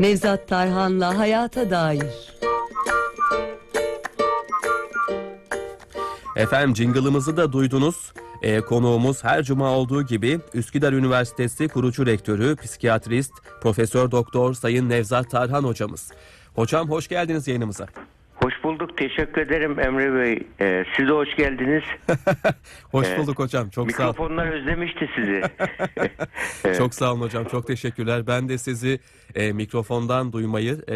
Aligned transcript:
Nevzat 0.00 0.48
Tarhan'la 0.48 1.18
Hayata 1.18 1.70
Dair 1.70 2.36
Efendim 6.36 6.76
jingle'ımızı 6.76 7.36
da 7.36 7.52
duydunuz. 7.52 8.12
Ee, 8.42 8.60
konuğumuz 8.60 9.24
her 9.24 9.42
cuma 9.42 9.70
olduğu 9.70 10.02
gibi 10.02 10.40
Üsküdar 10.54 10.92
Üniversitesi 10.92 11.68
kurucu 11.68 12.06
rektörü, 12.06 12.56
psikiyatrist, 12.56 13.32
Profesör 13.62 14.10
Doktor 14.10 14.54
Sayın 14.54 14.88
Nevzat 14.88 15.30
Tarhan 15.30 15.64
hocamız. 15.64 16.12
Hocam 16.54 16.90
hoş 16.90 17.08
geldiniz 17.08 17.48
yayınımıza. 17.48 17.86
Hoş 18.44 18.54
bulduk. 18.64 18.96
Teşekkür 18.96 19.40
ederim 19.40 19.80
Emre 19.80 20.14
Bey. 20.14 20.38
Ee, 20.60 20.84
siz 20.96 21.08
de 21.08 21.12
hoş 21.12 21.36
geldiniz. 21.36 21.82
Hoş 22.92 23.06
Ee, 23.08 23.18
bulduk 23.18 23.38
hocam. 23.38 23.70
Çok 23.70 23.92
sağ 23.92 24.02
olun. 24.02 24.10
Mikrofonlar 24.10 24.46
özlemişti 24.46 25.08
sizi. 25.16 25.42
Evet. 26.64 26.78
Çok 26.78 26.94
sağ 26.94 27.12
olun 27.12 27.20
hocam. 27.20 27.44
Çok 27.44 27.66
teşekkürler. 27.66 28.26
Ben 28.26 28.48
de 28.48 28.58
sizi 28.58 29.00
e, 29.34 29.52
mikrofondan 29.52 30.32
duymayı, 30.32 30.78
e, 30.88 30.94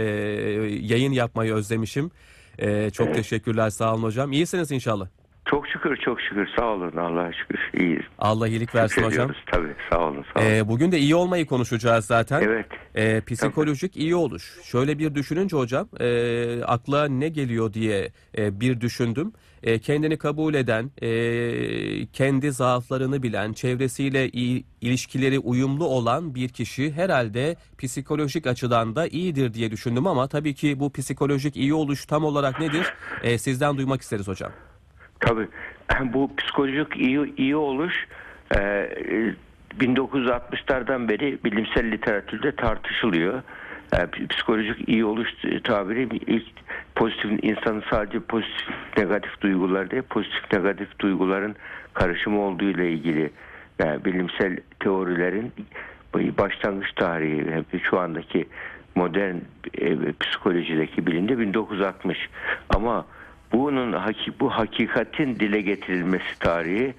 yayın 0.80 1.12
yapmayı 1.12 1.54
özlemişim. 1.54 2.10
E, 2.58 2.90
çok 2.90 3.14
teşekkürler. 3.14 3.70
Sağ 3.70 3.94
olun 3.94 4.02
hocam. 4.02 4.32
İyisiniz 4.32 4.72
inşallah. 4.72 5.06
Çok 5.50 5.68
şükür, 5.68 5.96
çok 5.96 6.20
şükür. 6.20 6.48
Sağ 6.58 6.66
olun. 6.66 6.96
Allah'a 6.96 7.32
şükür. 7.32 7.60
İyiyiz. 7.80 8.02
Allah 8.18 8.48
iyilik 8.48 8.74
versin 8.74 9.02
hocam. 9.02 9.30
Tabii. 9.52 9.74
Sağ 9.92 9.98
olun. 9.98 10.24
Sağ 10.34 10.40
olun. 10.40 10.50
E, 10.50 10.68
bugün 10.68 10.92
de 10.92 10.98
iyi 10.98 11.14
olmayı 11.14 11.46
konuşacağız 11.46 12.04
zaten. 12.06 12.40
evet. 12.40 12.66
E, 12.94 13.20
psikolojik 13.20 13.96
iyi 13.96 14.14
oluş. 14.14 14.60
Şöyle 14.62 14.98
bir 14.98 15.14
düşününce 15.14 15.56
hocam 15.56 15.88
e, 16.00 16.62
akla 16.64 17.08
ne 17.08 17.28
geliyor 17.28 17.72
diye 17.72 18.12
e, 18.38 18.60
bir 18.60 18.80
düşündüm. 18.80 19.32
E, 19.62 19.78
kendini 19.78 20.16
kabul 20.18 20.54
eden, 20.54 20.90
e, 21.02 22.06
kendi 22.06 22.52
zaaflarını 22.52 23.22
bilen, 23.22 23.52
çevresiyle 23.52 24.28
iyi, 24.28 24.64
ilişkileri 24.80 25.38
uyumlu 25.38 25.86
olan 25.86 26.34
bir 26.34 26.48
kişi 26.48 26.92
herhalde 26.92 27.56
psikolojik 27.78 28.46
açıdan 28.46 28.96
da 28.96 29.06
iyidir 29.06 29.54
diye 29.54 29.70
düşündüm 29.70 30.06
ama 30.06 30.28
tabii 30.28 30.54
ki 30.54 30.80
bu 30.80 30.92
psikolojik 30.92 31.56
iyi 31.56 31.74
oluş 31.74 32.06
tam 32.06 32.24
olarak 32.24 32.60
nedir? 32.60 32.94
E, 33.22 33.38
sizden 33.38 33.76
duymak 33.78 34.02
isteriz 34.02 34.28
hocam. 34.28 34.52
Tabii. 35.20 35.48
Bu 36.14 36.30
psikolojik 36.36 36.96
iyi, 36.96 37.34
iyi 37.36 37.56
oluş 37.56 37.94
e, 38.50 38.58
e, 38.58 39.34
1960'lardan 39.80 41.08
beri 41.08 41.38
bilimsel 41.44 41.90
literatürde 41.90 42.52
tartışılıyor. 42.52 43.42
E, 43.92 44.26
psikolojik 44.26 44.88
iyi 44.88 45.04
oluş 45.04 45.28
tabiri 45.64 46.16
ilk 46.26 46.46
pozitif 46.94 47.44
insanın 47.44 47.84
sadece 47.90 48.20
pozitif 48.20 48.68
negatif 48.96 49.40
duygular 49.40 49.90
değil 49.90 50.02
pozitif 50.02 50.52
negatif 50.52 50.98
duyguların 50.98 51.56
karışımı 51.94 52.40
olduğu 52.40 52.64
ile 52.64 52.92
ilgili 52.92 53.30
yani 53.78 54.04
bilimsel 54.04 54.58
teorilerin 54.80 55.52
başlangıç 56.14 56.92
tarihi 56.92 57.50
yani 57.50 57.64
şu 57.82 57.98
andaki 57.98 58.48
modern 58.94 59.36
e, 59.78 60.12
psikolojideki 60.20 61.06
bilimde 61.06 61.38
1960 61.38 62.18
ama 62.76 63.06
bunun 63.52 63.96
bu 64.40 64.50
hakikatin 64.50 65.36
dile 65.36 65.60
getirilmesi 65.60 66.38
tarihi 66.38 66.84
e, 66.84 66.94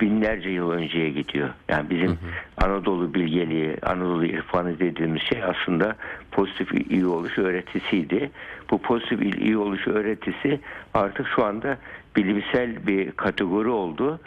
binlerce 0.00 0.50
yıl 0.50 0.70
önceye 0.70 1.10
gidiyor. 1.10 1.48
Yani 1.68 1.90
bizim 1.90 2.18
Anadolu 2.56 3.14
bilgeliği, 3.14 3.76
Anadolu 3.82 4.26
irfanı 4.26 4.78
dediğimiz 4.78 5.22
şey 5.22 5.42
aslında 5.44 5.96
pozitif 6.30 6.90
iyi 6.90 7.06
oluş 7.06 7.38
öğretisiydi. 7.38 8.30
Bu 8.70 8.82
pozitif 8.82 9.40
iyi 9.40 9.56
oluş 9.56 9.88
öğretisi 9.88 10.60
artık 10.94 11.28
şu 11.34 11.44
anda 11.44 11.78
bilimsel 12.16 12.86
bir 12.86 13.10
kategori 13.10 13.68
oldu. 13.68 14.20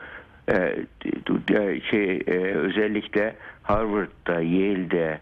Ee, 0.50 0.76
şey 1.92 2.24
e, 2.28 2.38
özellikle 2.56 3.36
Harvard'da, 3.64 4.34
Yale'de, 4.34 5.20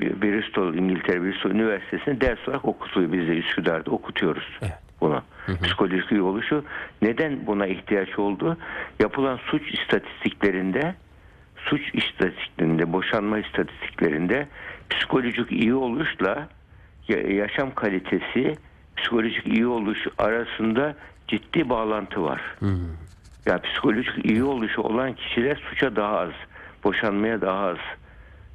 Bristol, 0.00 0.74
İngiltere 0.74 1.22
Bristol 1.22 1.50
Üniversitesi'nde 1.50 2.20
ders 2.20 2.48
olarak 2.48 2.64
okutuluyor. 2.64 3.12
Biz 3.12 3.28
de 3.28 3.32
Üsküdar'da 3.38 3.90
okutuyoruz 3.90 4.58
Evet. 4.62 4.81
Bunu. 5.02 5.22
Psikolojik 5.62 6.12
iyi 6.12 6.22
oluşu. 6.22 6.64
Neden 7.02 7.46
buna 7.46 7.66
ihtiyaç 7.66 8.18
oldu? 8.18 8.56
Yapılan 9.00 9.36
suç 9.50 9.62
istatistiklerinde 9.74 10.94
suç 11.56 11.80
istatistiklerinde, 11.94 12.92
boşanma 12.92 13.38
istatistiklerinde 13.38 14.48
psikolojik 14.90 15.52
iyi 15.52 15.74
oluşla 15.74 16.48
ya- 17.08 17.30
yaşam 17.34 17.74
kalitesi, 17.74 18.58
psikolojik 18.96 19.46
iyi 19.46 19.66
oluş 19.66 19.98
arasında 20.18 20.94
ciddi 21.28 21.68
bağlantı 21.70 22.22
var. 22.22 22.40
Ya 23.46 23.58
psikolojik 23.62 24.24
iyi 24.30 24.44
oluşu 24.44 24.80
olan 24.82 25.12
kişiler 25.12 25.56
suça 25.70 25.96
daha 25.96 26.18
az, 26.18 26.30
boşanmaya 26.84 27.40
daha 27.40 27.66
az, 27.66 27.78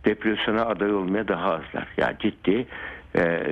depresyona 0.05 0.61
aday 0.65 0.93
olmaya 0.93 1.27
daha 1.27 1.53
azlar. 1.53 1.87
Ya 1.97 2.13
ciddi 2.19 2.67
e, 3.15 3.43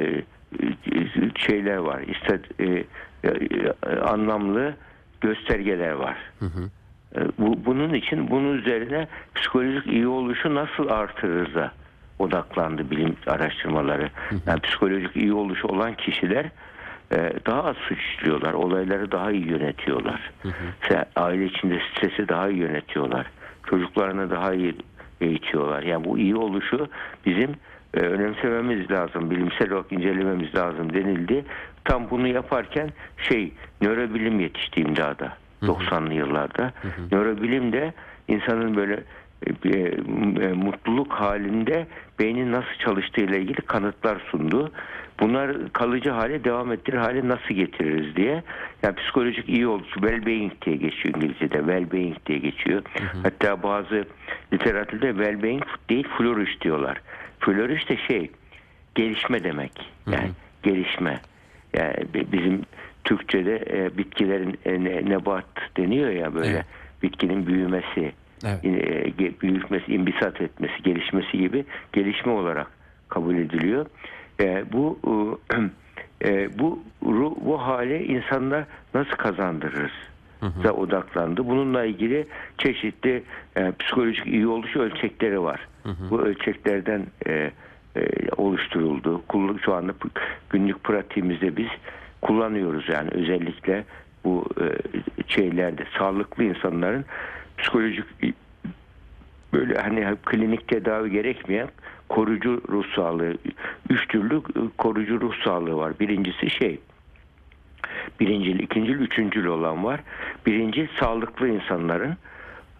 şeyler 1.36 1.78
var, 1.78 2.02
istat, 2.02 2.40
e, 2.60 2.84
e, 3.24 4.00
anlamlı 4.00 4.74
göstergeler 5.22 5.92
var. 5.92 6.18
E, 7.16 7.20
Bu, 7.38 7.66
bunun 7.66 7.94
için 7.94 8.30
bunun 8.30 8.58
üzerine 8.58 9.08
psikolojik 9.36 9.88
iyi 9.88 10.08
oluşu 10.08 10.56
nasıl 10.56 10.90
artırırız 10.90 11.56
da 11.56 11.72
odaklandı 12.20 12.92
bilim 12.92 13.16
araştırmaları. 13.28 14.10
Yani 14.48 14.60
psikolojik 14.60 15.16
iyi 15.16 15.34
oluşu 15.34 15.68
olan 15.68 15.94
kişiler 15.94 16.46
e, 17.12 17.34
daha 17.46 17.64
az 17.64 17.76
suç 17.78 18.00
işliyorlar. 18.00 18.54
Olayları 18.54 19.12
daha 19.12 19.32
iyi 19.32 19.48
yönetiyorlar. 19.48 20.32
Mesela 20.82 21.06
aile 21.16 21.46
içinde 21.46 21.80
stresi 21.92 22.28
daha 22.30 22.50
iyi 22.50 22.60
yönetiyorlar. 22.60 23.26
Çocuklarını 23.70 24.30
daha 24.30 24.54
iyi 24.54 24.76
eğitiyorlar. 25.22 25.84
Yani 25.84 26.06
bu 26.06 26.18
iyi 26.18 26.36
oluşu 26.36 26.88
bizim 27.26 27.50
e, 27.94 28.00
önemsememiz 28.00 28.92
lazım. 28.92 29.32
Bilimsel 29.32 29.72
olarak 29.72 29.92
incelememiz 29.92 30.56
lazım 30.56 30.94
denildi. 30.94 31.46
Tam 31.86 32.10
bunu 32.10 32.28
yaparken 32.28 32.90
şey 33.18 33.52
nörobilim 33.82 34.40
yetişti 34.40 34.82
imdada. 34.82 35.38
90'lı 35.62 36.14
yıllarda. 36.14 36.74
Nörobilim 37.12 37.74
de 37.74 37.94
insanın 38.28 38.76
böyle 38.76 39.04
e, 39.66 39.70
e, 39.70 40.54
mutluluk 40.54 41.14
halinde 41.14 41.88
beynin 42.20 42.52
nasıl 42.52 42.74
çalıştığı 42.80 43.22
ile 43.22 43.40
ilgili 43.40 43.62
kanıtlar 43.62 44.22
sundu. 44.32 44.72
Bunlar 45.20 45.74
kalıcı 45.74 46.10
hale 46.10 46.44
devam 46.44 46.72
ettirir 46.72 46.98
hale 46.98 47.28
nasıl 47.28 47.54
getiririz 47.56 48.16
diye. 48.16 48.44
Yani 48.84 48.96
psikolojik 48.96 49.50
iyi 49.50 49.68
oluşu 49.68 50.00
well-being 50.00 50.52
diye 50.66 50.76
geçiyor 50.76 51.16
İngilizce'de. 51.16 51.58
Well-being 51.58 52.16
diye 52.26 52.38
geçiyor. 52.38 52.82
Hatta 53.24 53.64
bazı 53.64 54.06
literatürde 54.54 55.10
well-being 55.10 55.64
değil 55.90 56.08
flourish 56.18 56.62
diyorlar. 56.62 57.02
Flourish 57.40 57.90
de 57.90 57.98
şey 57.98 58.32
gelişme 58.96 59.44
demek. 59.44 59.72
Yani 60.12 60.30
gelişme. 60.64 61.20
Yani 61.74 61.96
bi- 62.14 62.32
bizim 62.32 62.62
Türkçe'de 63.04 63.64
e, 63.70 63.98
bitkilerin 63.98 64.60
e, 64.66 64.84
ne- 64.84 65.10
nebat 65.10 65.46
deniyor 65.78 66.10
ya 66.10 66.36
böyle 66.36 66.48
Evet. 66.48 66.66
bitkinin 67.04 67.48
büyümesi, 67.48 68.12
Evet. 68.46 68.66
e, 68.66 69.42
büyümesi, 69.42 69.94
imbisat 69.94 70.42
etmesi, 70.42 70.84
gelişmesi 70.84 71.38
gibi 71.38 71.66
gelişme 71.94 72.32
olarak 72.32 72.68
kabul 73.10 73.36
ediliyor. 73.36 73.86
E, 74.40 74.66
bu 74.72 75.00
e, 75.54 75.56
e, 76.30 76.60
bu 76.60 76.80
bu 77.46 77.62
hale 77.62 78.06
insanlar 78.06 78.64
nasıl 78.94 79.12
kazandırırız? 79.16 79.92
da 80.64 80.74
odaklandı. 80.74 81.48
Bununla 81.48 81.86
ilgili 81.86 82.26
çeşitli 82.58 83.24
e, 83.58 83.72
psikolojik 83.80 84.28
iyi 84.28 84.48
oluş 84.48 84.76
ölçekleri 84.76 85.42
var. 85.42 85.68
Bu 86.12 86.22
ölçeklerden 86.22 87.04
e, 87.28 87.52
e, 87.96 88.02
oluşturuldu. 88.38 89.22
Kullan- 89.30 89.58
Şu 89.66 89.74
anda 89.74 89.94
günlük 90.50 90.84
pratiğimizde 90.84 91.58
biz 91.58 91.68
kullanıyoruz 92.22 92.90
yani 92.90 93.10
özellikle 93.12 93.84
bu 94.24 94.46
e, 94.62 94.66
şeylerde 95.28 95.84
sağlıklı 95.98 96.44
insanların 96.44 97.06
psikolojik 97.58 98.06
böyle 99.54 99.78
hani 99.82 100.16
klinik 100.26 100.68
tedavi 100.68 101.12
gerekmeyen 101.12 101.68
koruyucu 102.10 102.62
ruh 102.70 102.86
sağlığı 102.96 103.38
üç 103.90 104.08
türlü 104.08 104.38
e, 104.38 104.42
koruyucu 104.78 105.22
ruh 105.22 105.34
sağlığı 105.44 105.76
var. 105.76 106.00
Birincisi 106.00 106.50
şey 106.50 106.80
birincil, 108.20 108.60
ikincil, 108.60 108.94
üçüncül 108.94 109.46
olan 109.46 109.84
var. 109.84 110.00
Birinci 110.46 110.90
sağlıklı 111.00 111.48
insanların 111.48 112.18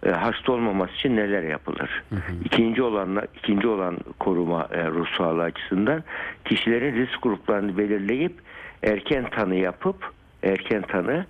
e, 0.06 0.10
hasta 0.10 0.52
olmaması 0.52 0.92
için 0.92 1.16
neler 1.16 1.42
yapılır? 1.42 2.02
İkinci 2.44 2.82
olanla 2.82 3.26
ikinci 3.38 3.68
olan 3.68 3.98
koruma 4.18 4.68
e, 4.72 4.86
ruh 4.88 5.06
sağlığı 5.16 5.42
açısından 5.42 6.04
kişilerin 6.44 6.94
risk 6.94 7.22
gruplarını 7.22 7.78
belirleyip 7.78 8.32
erken 8.82 9.30
tanı 9.30 9.54
yapıp 9.54 10.12
erken 10.42 10.82
tanı 10.82 11.26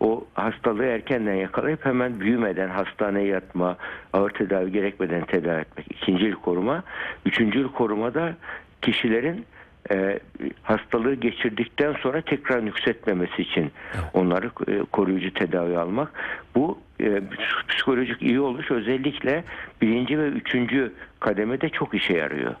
o 0.00 0.24
hastalığı 0.34 0.84
erkenden 0.84 1.34
yakalayıp 1.34 1.84
hemen 1.84 2.20
büyümeden 2.20 2.68
hastaneye 2.68 3.26
yatma, 3.26 3.76
ağır 4.12 4.30
tedavi 4.30 4.72
gerekmeden 4.72 5.24
tedavi 5.24 5.60
etmek. 5.60 5.86
İkincil 5.90 6.32
koruma. 6.32 6.82
Üçüncül 7.26 7.68
koruma 7.68 8.14
da 8.14 8.34
kişilerin 8.82 9.44
e, 9.92 10.18
hastalığı 10.62 11.14
geçirdikten 11.14 11.92
sonra 11.92 12.20
tekrar 12.20 12.64
nüksetmemesi 12.66 13.42
için 13.42 13.72
onları 14.14 14.50
e, 14.68 14.82
koruyucu 14.92 15.34
tedavi 15.34 15.78
almak. 15.78 16.12
Bu 16.54 16.78
e, 17.00 17.22
psikolojik 17.68 18.22
iyi 18.22 18.40
oluş 18.40 18.70
özellikle 18.70 19.44
birinci 19.82 20.18
ve 20.18 20.28
üçüncü 20.28 20.92
kademede 21.20 21.68
çok 21.68 21.94
işe 21.94 22.14
yarıyor. 22.14 22.54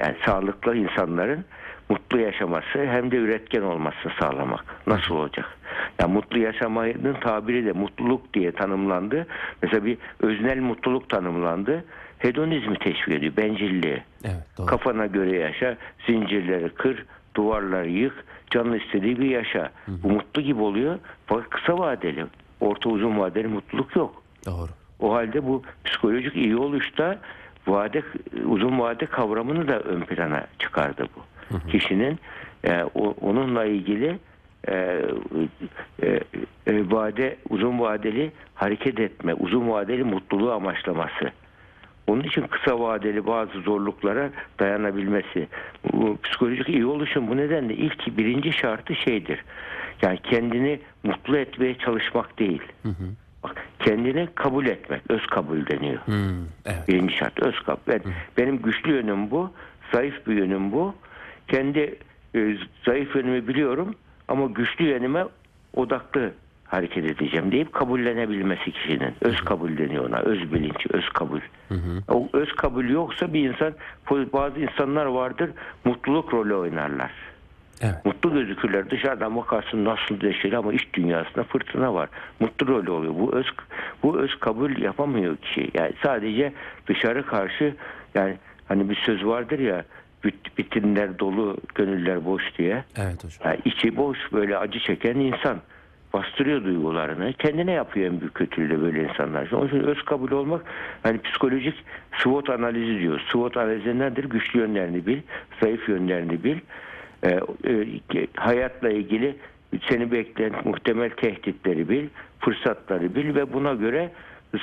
Yani 0.00 0.16
sağlıklı 0.26 0.76
insanların 0.76 1.44
mutlu 1.90 2.20
yaşaması 2.20 2.86
hem 2.86 3.10
de 3.10 3.16
üretken 3.16 3.62
olmasını 3.62 4.12
sağlamak. 4.20 4.64
Nasıl 4.86 5.14
olacak? 5.14 5.58
Yani 5.98 6.12
mutlu 6.12 6.38
yaşamanın 6.38 7.16
tabiri 7.20 7.66
de 7.66 7.72
mutluluk 7.72 8.34
diye 8.34 8.52
tanımlandı. 8.52 9.26
Mesela 9.62 9.84
bir 9.84 9.98
öznel 10.20 10.58
mutluluk 10.58 11.08
tanımlandı. 11.08 11.84
Hedonizmi 12.18 12.78
teşvik 12.78 13.08
ediyor, 13.08 13.36
bencilliği. 13.36 14.02
Evet, 14.24 14.46
doğru. 14.58 14.66
Kafana 14.66 15.06
göre 15.06 15.38
yaşa, 15.38 15.76
zincirleri 16.06 16.68
kır, 16.68 17.04
duvarları 17.34 17.90
yık, 17.90 18.24
canın 18.50 18.78
istediği 18.78 19.18
bir 19.18 19.30
yaşa. 19.30 19.70
Bu 19.88 20.08
mutlu 20.10 20.42
gibi 20.42 20.62
oluyor. 20.62 20.98
Fakat 21.26 21.50
kısa 21.50 21.78
vadeli, 21.78 22.26
orta 22.60 22.88
uzun 22.88 23.18
vadeli 23.18 23.48
mutluluk 23.48 23.96
yok. 23.96 24.22
Doğru. 24.46 24.68
O 25.00 25.14
halde 25.14 25.46
bu 25.46 25.62
psikolojik 25.84 26.36
iyi 26.36 26.56
oluşta 26.56 27.18
vade 27.66 28.02
uzun 28.44 28.78
vade 28.78 29.06
kavramını 29.06 29.68
da 29.68 29.80
ön 29.80 30.00
plana 30.00 30.46
çıkardı 30.58 31.06
bu. 31.16 31.20
Kişinin 31.68 32.18
e, 32.64 32.82
o- 32.94 33.14
onunla 33.20 33.64
ilgili 33.64 34.18
e, 34.68 34.72
e, 36.02 36.20
e, 36.66 36.90
vade 36.90 37.36
uzun 37.50 37.80
vadeli 37.80 38.32
hareket 38.54 39.00
etme, 39.00 39.34
uzun 39.34 39.68
vadeli 39.68 40.04
mutluluğu 40.04 40.52
amaçlaması. 40.52 41.30
Onun 42.06 42.22
için 42.22 42.42
kısa 42.42 42.80
vadeli 42.80 43.26
bazı 43.26 43.60
zorluklara 43.60 44.30
dayanabilmesi. 44.60 45.48
Bu 45.92 46.18
psikolojik 46.22 46.68
iyi 46.68 46.86
oluşun 46.86 47.28
bu 47.28 47.36
nedenle 47.36 47.74
ilk 47.74 48.18
birinci 48.18 48.52
şartı 48.52 48.94
şeydir. 48.94 49.44
Yani 50.02 50.18
kendini 50.22 50.80
mutlu 51.04 51.36
etmeye 51.38 51.74
çalışmak 51.78 52.38
değil. 52.38 52.62
Bak, 53.42 53.56
kendini 53.78 54.28
kabul 54.34 54.66
etmek, 54.66 55.02
öz 55.08 55.26
kabul 55.26 55.66
deniyor. 55.66 56.00
Hmm, 56.06 56.44
evet. 56.66 56.88
Birinci 56.88 57.14
şart 57.16 57.42
öz 57.42 57.60
kabul. 57.60 57.80
Ben, 57.88 58.00
benim 58.38 58.62
güçlü 58.62 58.92
yönüm 58.94 59.30
bu, 59.30 59.50
zayıf 59.92 60.26
bir 60.26 60.34
yönüm 60.34 60.72
bu. 60.72 60.94
Kendi 61.50 61.98
e, 62.34 62.56
zayıf 62.84 63.16
yönümü 63.16 63.48
biliyorum 63.48 63.94
ama 64.28 64.46
güçlü 64.46 64.84
yönüme 64.84 65.24
odaklı 65.74 66.32
hareket 66.66 67.04
edeceğim 67.04 67.52
deyip 67.52 67.72
kabullenebilmesi 67.72 68.72
kişinin. 68.72 69.14
Öz 69.20 69.40
kabul 69.40 69.78
deniyor 69.78 70.08
ona. 70.08 70.18
Öz 70.18 70.52
bilinç, 70.52 70.86
öz 70.90 71.08
kabul. 71.08 71.40
O 72.08 72.28
öz 72.32 72.52
kabul 72.52 72.88
yoksa 72.88 73.32
bir 73.34 73.48
insan 73.48 73.74
bazı 74.32 74.60
insanlar 74.60 75.06
vardır 75.06 75.50
mutluluk 75.84 76.34
rolü 76.34 76.54
oynarlar. 76.54 77.10
Evet. 77.80 78.04
Mutlu 78.04 78.32
gözükürler. 78.32 78.90
Dışarıdan 78.90 79.36
bakarsın 79.36 79.84
nasıl 79.84 80.18
neşeli 80.22 80.56
ama 80.56 80.72
iç 80.72 80.94
dünyasında 80.94 81.44
fırtına 81.44 81.94
var. 81.94 82.08
Mutlu 82.40 82.66
rol 82.66 82.86
oluyor. 82.86 83.14
Bu 83.14 83.32
öz 83.32 83.46
bu 84.02 84.18
öz 84.18 84.38
kabul 84.40 84.76
yapamıyor 84.76 85.36
kişi. 85.36 85.70
Yani 85.74 85.92
sadece 86.02 86.52
dışarı 86.86 87.26
karşı 87.26 87.74
yani 88.14 88.36
hani 88.68 88.90
bir 88.90 88.96
söz 88.96 89.24
vardır 89.24 89.58
ya 89.58 89.84
bit- 90.24 90.58
bitinler 90.58 91.18
dolu 91.18 91.56
gönüller 91.74 92.24
boş 92.24 92.42
diye. 92.58 92.84
Evet 92.96 93.24
hocam. 93.24 93.40
Yani 93.44 93.58
içi 93.64 93.96
boş 93.96 94.18
böyle 94.32 94.56
acı 94.58 94.78
çeken 94.80 95.14
insan 95.14 95.60
bastırıyor 96.12 96.64
duygularını. 96.64 97.32
Kendine 97.32 97.72
yapıyor 97.72 98.12
en 98.12 98.20
büyük 98.20 98.34
kötülüğü 98.34 98.70
de 98.70 98.82
böyle 98.82 99.02
insanlar. 99.02 99.50
Onun 99.50 99.68
için 99.68 99.80
öz 99.80 100.02
kabul 100.02 100.30
olmak 100.30 100.62
hani 101.02 101.22
psikolojik 101.22 101.74
SWOT 102.18 102.50
analizi 102.50 103.00
diyor. 103.00 103.20
SWOT 103.32 103.56
analizi 103.56 103.98
nedir? 103.98 104.24
Güçlü 104.24 104.60
yönlerini 104.60 105.06
bil, 105.06 105.18
zayıf 105.62 105.88
yönlerini 105.88 106.44
bil. 106.44 106.58
Ee, 107.24 107.40
e, 107.68 108.26
hayatla 108.36 108.90
ilgili 108.90 109.36
seni 109.88 110.12
bekleyen 110.12 110.52
muhtemel 110.64 111.10
tehditleri 111.10 111.88
bil, 111.88 112.08
fırsatları 112.40 113.14
bil 113.14 113.34
ve 113.34 113.52
buna 113.52 113.72
göre 113.74 114.10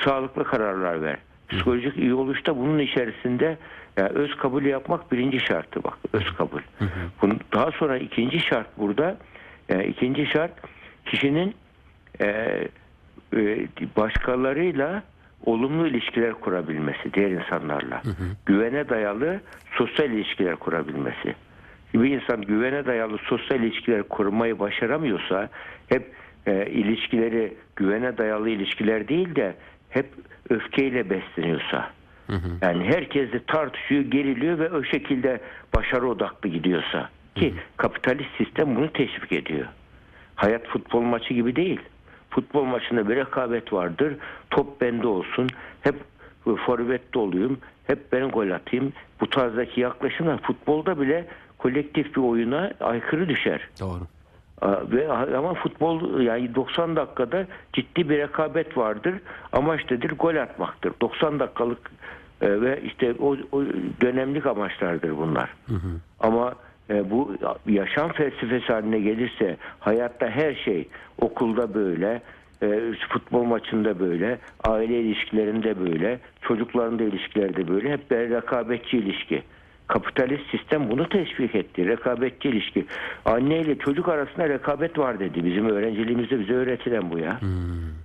sağlıklı 0.04 0.44
kararlar 0.44 1.02
ver. 1.02 1.16
Psikolojik 1.48 1.96
iyi 1.96 2.14
oluşta 2.14 2.56
bunun 2.56 2.78
içerisinde 2.78 3.58
yani 3.96 4.08
öz 4.08 4.36
kabul 4.36 4.64
yapmak 4.64 5.12
birinci 5.12 5.40
şartı 5.40 5.84
bak 5.84 5.94
öz 6.12 6.34
kabul. 6.34 6.60
Bunun, 7.22 7.40
daha 7.52 7.70
sonra 7.70 7.98
ikinci 7.98 8.40
şart 8.40 8.78
burada 8.78 9.16
yani 9.68 9.84
ikinci 9.84 10.26
şart 10.26 10.52
kişinin 11.06 11.54
e, 12.20 12.26
e, 13.36 13.68
başkalarıyla 13.96 15.02
olumlu 15.44 15.86
ilişkiler 15.86 16.34
kurabilmesi 16.34 17.14
diğer 17.14 17.30
insanlarla. 17.30 18.02
Güvene 18.46 18.88
dayalı 18.88 19.40
sosyal 19.72 20.10
ilişkiler 20.10 20.56
kurabilmesi. 20.56 21.34
Bir 21.94 22.10
insan 22.10 22.42
güvene 22.42 22.86
dayalı 22.86 23.18
sosyal 23.18 23.60
ilişkiler 23.60 24.02
kurmayı 24.02 24.58
başaramıyorsa 24.58 25.48
hep 25.88 26.12
e, 26.46 26.66
ilişkileri 26.66 27.54
güvene 27.76 28.18
dayalı 28.18 28.50
ilişkiler 28.50 29.08
değil 29.08 29.34
de 29.34 29.54
hep 29.88 30.06
öfkeyle 30.50 31.10
besleniyorsa 31.10 31.90
yani 32.62 32.84
herkes 32.84 33.32
de 33.32 33.44
tartışıyor, 33.46 34.02
geriliyor 34.02 34.58
ve 34.58 34.70
o 34.70 34.84
şekilde 34.84 35.40
başarı 35.76 36.08
odaklı 36.08 36.48
gidiyorsa 36.48 37.10
ki 37.34 37.54
kapitalist 37.76 38.30
sistem 38.38 38.76
bunu 38.76 38.92
teşvik 38.92 39.32
ediyor. 39.32 39.66
Hayat 40.34 40.66
futbol 40.66 41.00
maçı 41.00 41.34
gibi 41.34 41.56
değil. 41.56 41.80
Futbol 42.30 42.64
maçında 42.64 43.08
bir 43.08 43.16
rekabet 43.16 43.72
vardır. 43.72 44.16
Top 44.50 44.80
bende 44.80 45.06
olsun. 45.06 45.48
Hep 45.80 45.94
forvette 46.66 47.18
olayım. 47.18 47.58
Hep 47.86 48.12
ben 48.12 48.28
gol 48.28 48.50
atayım. 48.50 48.92
Bu 49.20 49.30
tarzdaki 49.30 49.80
yaklaşımlar 49.80 50.42
futbolda 50.42 51.00
bile 51.00 51.26
kolektif 51.58 52.16
bir 52.16 52.20
oyuna 52.20 52.72
aykırı 52.80 53.28
düşer. 53.28 53.68
Doğru. 53.80 54.06
Ve 54.62 55.12
ama 55.12 55.54
futbol 55.54 56.20
yani 56.20 56.54
90 56.54 56.96
dakikada 56.96 57.46
ciddi 57.72 58.08
bir 58.08 58.18
rekabet 58.18 58.76
vardır. 58.76 59.14
Amaç 59.52 59.90
nedir? 59.90 60.12
Gol 60.18 60.36
atmaktır. 60.36 60.92
90 61.00 61.40
dakikalık 61.40 61.90
e, 62.40 62.60
ve 62.60 62.80
işte 62.84 63.14
o, 63.18 63.36
o 63.52 63.64
dönemlik 64.00 64.46
amaçlardır 64.46 65.16
bunlar. 65.16 65.54
Ama 66.20 66.54
e, 66.90 67.10
bu 67.10 67.36
yaşam 67.66 68.12
felsefesi 68.12 68.72
haline 68.72 69.00
gelirse 69.00 69.56
hayatta 69.80 70.30
her 70.30 70.54
şey 70.54 70.88
okulda 71.20 71.74
böyle, 71.74 72.22
e, 72.62 72.92
futbol 73.08 73.44
maçında 73.44 73.98
böyle, 73.98 74.38
aile 74.64 75.00
ilişkilerinde 75.00 75.80
böyle, 75.80 76.18
çocukların 76.42 76.98
da 76.98 77.02
ilişkilerde 77.02 77.68
böyle 77.68 77.92
hep 77.92 78.10
bir 78.10 78.16
rekabetçi 78.16 78.98
ilişki. 78.98 79.42
Kapitalist 79.88 80.50
sistem 80.50 80.90
bunu 80.90 81.08
teşvik 81.08 81.54
etti. 81.54 81.86
Rekabetçi 81.86 82.48
ilişki. 82.48 82.86
Anne 83.24 83.58
ile 83.60 83.78
çocuk 83.78 84.08
arasında 84.08 84.48
rekabet 84.48 84.98
var 84.98 85.20
dedi. 85.20 85.44
Bizim 85.44 85.68
öğrenciliğimizde 85.68 86.40
bize 86.40 86.52
öğretilen 86.52 87.10
bu 87.10 87.18
ya. 87.18 87.40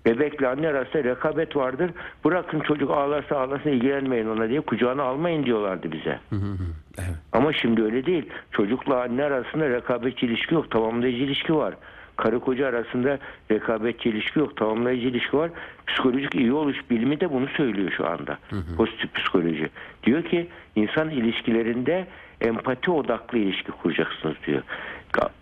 Bebekle 0.05 0.47
anne 0.47 0.67
arasında 0.67 1.03
rekabet 1.03 1.55
vardır. 1.55 1.91
Bırakın 2.25 2.59
çocuk 2.59 2.91
ağlarsa 2.91 3.37
ağlasın 3.37 3.69
ilgilenmeyin 3.69 4.27
ona 4.27 4.49
diye 4.49 4.61
kucağına 4.61 5.03
almayın 5.03 5.45
diyorlardı 5.45 5.91
bize. 5.91 6.19
Evet. 6.97 7.15
Ama 7.31 7.53
şimdi 7.53 7.83
öyle 7.83 8.05
değil. 8.05 8.29
Çocukla 8.51 9.01
anne 9.01 9.23
arasında 9.23 9.69
rekabetçi 9.69 10.25
ilişki 10.25 10.53
yok. 10.53 10.71
Tamamlayıcı 10.71 11.23
ilişki 11.23 11.55
var. 11.55 11.73
Karı 12.17 12.39
koca 12.39 12.67
arasında 12.67 13.19
rekabetçi 13.51 14.09
ilişki 14.09 14.39
yok. 14.39 14.57
Tamamlayıcı 14.57 15.07
ilişki 15.07 15.37
var. 15.37 15.51
Psikolojik 15.87 16.35
iyi 16.35 16.53
oluş 16.53 16.77
bilimi 16.89 17.19
de 17.19 17.31
bunu 17.31 17.47
söylüyor 17.47 17.91
şu 17.97 18.07
anda. 18.07 18.37
Pozitif 18.77 19.13
psikoloji. 19.13 19.69
Diyor 20.03 20.23
ki 20.23 20.47
insan 20.75 21.09
ilişkilerinde 21.09 22.07
empati 22.41 22.91
odaklı 22.91 23.37
ilişki 23.37 23.71
kuracaksınız 23.71 24.35
diyor. 24.47 24.61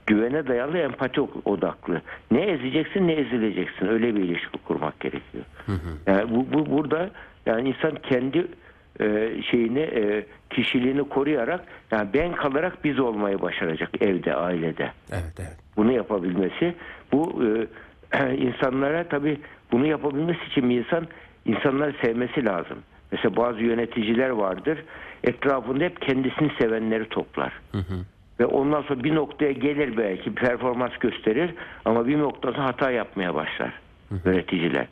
Güvene 0.06 0.48
dayalı 0.48 0.78
empati 0.78 1.22
odaklı. 1.46 2.02
Ne 2.32 2.42
ezeceksin 2.42 3.08
ne 3.08 3.14
ezileceksin. 3.14 3.88
Öyle 3.88 4.16
bir 4.16 4.22
ilişki 4.22 4.58
kurmak 4.58 5.00
gerekiyor. 5.00 5.44
Yani 6.08 6.32
bu, 6.36 6.54
bu 6.54 6.72
burada 6.72 7.10
yani 7.46 7.70
insan 7.70 7.96
kendi 7.96 8.48
şeyini 9.52 9.80
e, 9.80 10.26
kişiliğini 10.50 11.10
koruyarak 11.10 11.62
yani 11.92 12.10
ben 12.14 12.36
kalarak 12.36 12.84
biz 12.84 13.00
olmayı 13.00 13.42
başaracak 13.42 13.90
evde 14.02 14.36
ailede 14.36 14.92
Evet, 15.12 15.34
evet. 15.40 15.58
bunu 15.78 15.92
yapabilmesi 15.92 16.76
bu 17.12 17.44
e, 18.14 18.36
insanlara 18.36 19.04
tabi 19.04 19.38
bunu 19.72 19.88
yapabilmesi 19.88 20.46
için 20.52 20.70
bir 20.70 20.80
insan 20.80 21.08
insanları 21.46 21.94
sevmesi 22.02 22.46
lazım. 22.46 22.78
Mesela 23.12 23.36
bazı 23.36 23.60
yöneticiler 23.60 24.30
vardır 24.30 24.84
etrafında 25.24 25.84
hep 25.84 26.02
kendisini 26.02 26.52
sevenleri 26.60 27.10
toplar. 27.10 27.54
Ve 28.40 28.46
ondan 28.46 28.82
sonra 28.82 29.04
bir 29.04 29.16
noktaya 29.16 29.52
gelir 29.52 29.98
belki 29.98 30.36
performans 30.36 30.98
gösterir 31.00 31.54
ama 31.86 32.08
bir 32.08 32.20
noktada 32.20 32.64
hata 32.64 32.92
yapmaya 32.92 33.36
başlar 33.36 33.74
yöneticiler. 34.26 34.88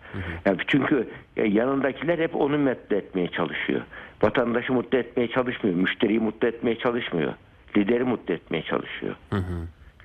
Yani 0.45 0.57
çünkü 0.67 1.07
yanındakiler 1.35 2.19
hep 2.19 2.35
onu 2.35 2.57
mutlu 2.57 2.95
etmeye 2.95 3.27
çalışıyor. 3.27 3.81
Vatandaşı 4.21 4.73
mutlu 4.73 4.97
etmeye 4.97 5.27
çalışmıyor. 5.27 5.75
Müşteriyi 5.75 6.19
mutlu 6.19 6.47
etmeye 6.47 6.77
çalışmıyor. 6.77 7.33
Lideri 7.77 8.03
mutlu 8.03 8.33
etmeye 8.33 8.63
çalışıyor. 8.63 9.15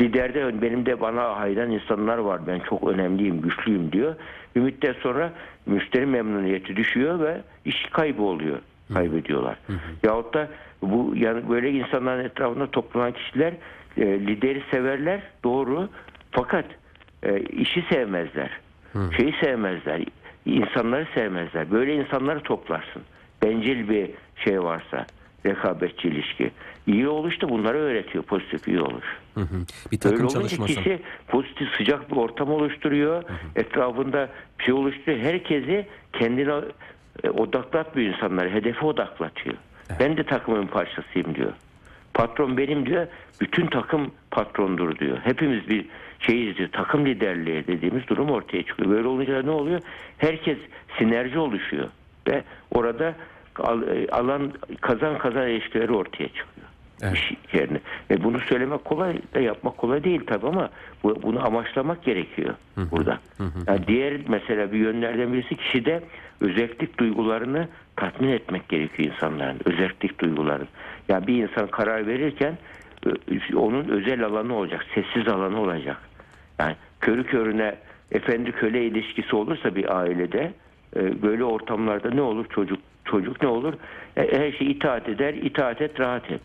Liderde 0.01 0.63
benim 0.63 0.87
de 0.87 1.01
bana 1.01 1.37
hayran 1.37 1.71
insanlar 1.71 2.19
var. 2.19 2.41
Ben 2.47 2.59
çok 2.59 2.89
önemliyim, 2.89 3.41
güçlüyüm 3.41 3.93
diyor. 3.93 4.15
Bir 4.57 4.61
müddet 4.61 4.97
sonra 4.97 5.33
müşteri 5.67 6.07
memnuniyeti 6.07 6.77
düşüyor 6.77 7.21
ve 7.21 7.41
iş 7.65 7.87
kaybı 7.93 8.23
oluyor. 8.23 8.59
kaybediyorlar. 8.95 9.57
Yahut 10.03 10.35
da 10.35 10.49
bu 10.83 11.13
yani 11.17 11.49
böyle 11.49 11.71
insanların 11.71 12.25
etrafında 12.25 12.71
toplanan 12.71 13.13
kişiler 13.13 13.55
e, 13.97 14.07
lideri 14.07 14.63
severler 14.71 15.21
doğru 15.45 15.89
fakat 16.31 16.65
e, 17.23 17.41
işi 17.41 17.85
sevmezler. 17.91 18.51
Şeyi 19.17 19.35
sevmezler. 19.41 20.01
insanları 20.47 21.07
sevmezler. 21.15 21.71
Böyle 21.71 21.95
insanları 21.95 22.41
toplarsın. 22.41 23.03
Bencil 23.43 23.89
bir 23.89 24.11
şey 24.45 24.63
varsa 24.63 25.07
rekabetçi 25.47 26.09
ilişki. 26.09 26.51
İyi 26.87 27.09
oluş 27.09 27.43
da 27.43 27.49
bunları 27.49 27.79
öğretiyor 27.79 28.25
pozitif 28.25 28.69
iyi 28.69 28.81
oluş. 28.81 29.05
Hı 29.35 29.41
hı. 29.41 29.57
Bir 29.93 29.97
Öyle 29.97 29.99
takım 29.99 30.21
olunca 30.27 30.33
çalışması. 30.41 30.75
kişi 30.75 30.99
pozitif 31.29 31.69
sıcak 31.77 32.11
bir 32.11 32.17
ortam 32.17 32.51
oluşturuyor. 32.51 33.23
Etrafında 33.57 34.29
bir 34.59 34.65
şey 34.65 34.75
oluşturuyor. 34.75 35.19
Herkesi 35.19 35.87
kendine 36.13 36.55
e, 37.25 37.31
odaklatmıyor 37.31 38.15
insanları. 38.15 38.51
Hedefe 38.51 38.87
odaklatıyor. 38.87 39.57
Ben 40.01 40.17
de 40.17 40.25
takımın 40.25 40.67
parçasıyım 40.67 41.35
diyor. 41.35 41.53
Patron 42.15 42.57
benim 42.57 42.87
diyor. 42.87 43.07
Bütün 43.41 43.67
takım 43.67 44.11
patrondur 44.31 44.99
diyor. 44.99 45.19
Hepimiz 45.25 45.69
bir 45.69 45.87
şeyiz 46.27 46.57
diyor. 46.57 46.69
Takım 46.73 47.07
liderliği 47.07 47.67
dediğimiz 47.67 48.09
durum 48.09 48.31
ortaya 48.31 48.63
çıkıyor. 48.63 48.91
Böyle 48.91 49.09
olunca 49.09 49.43
ne 49.43 49.51
oluyor? 49.51 49.81
Herkes 50.19 50.59
sinerji 50.99 51.39
oluşuyor. 51.39 51.89
Ve 52.29 52.43
orada 52.71 53.15
e, 53.59 54.09
alan 54.09 54.53
kazan 54.81 55.19
kazan 55.19 55.49
ilişkileri 55.49 55.93
ortaya 55.93 56.29
çıkıyor. 56.29 56.67
Evet. 57.03 57.17
İş 57.17 57.55
yerine. 57.55 57.79
E 58.11 58.25
bunu 58.25 58.41
söylemek 58.41 58.85
kolay 58.85 59.19
da 59.35 59.41
yapmak 59.41 59.79
kolay 59.79 60.05
değil 60.05 60.21
tabii 60.27 60.47
ama 60.47 60.71
bu, 61.03 61.23
bunu 61.23 61.47
amaçlamak 61.47 62.05
gerekiyor 62.05 62.55
burada. 62.91 63.19
Yani 63.67 63.87
diğer 63.87 64.21
mesela 64.29 64.73
bir 64.73 64.79
yönlerden 64.79 65.33
birisi 65.33 65.57
kişide 65.57 66.03
özellik 66.41 66.99
duygularını 66.99 67.69
tatmin 67.97 68.29
etmek 68.29 68.69
gerekiyor 68.69 69.13
insanların. 69.13 69.61
Özellik 69.65 70.21
duygularını. 70.21 70.67
Yani 71.09 71.27
bir 71.27 71.43
insan 71.43 71.67
karar 71.67 72.07
verirken 72.07 72.59
onun 73.57 73.89
özel 73.89 74.25
alanı 74.25 74.55
olacak, 74.55 74.87
sessiz 74.95 75.29
alanı 75.29 75.61
olacak. 75.61 75.97
Yani 76.59 76.77
körü 77.01 77.25
körüne 77.25 77.75
efendi 78.13 78.53
köle 78.53 78.85
ilişkisi 78.85 79.37
olursa 79.37 79.75
bir 79.75 79.99
ailede 79.99 80.53
e, 80.97 81.23
böyle 81.23 81.45
ortamlarda 81.45 82.11
ne 82.11 82.21
olur? 82.23 82.47
Çocuk 82.51 82.79
çocuk 83.05 83.43
ne 83.43 83.49
olur? 83.49 83.75
E, 84.17 84.39
her 84.39 84.53
şey 84.53 84.71
itaat 84.71 85.09
eder 85.09 85.35
itaat 85.35 85.83
et 85.83 86.01
rahat 86.01 86.31
et. 86.31 86.41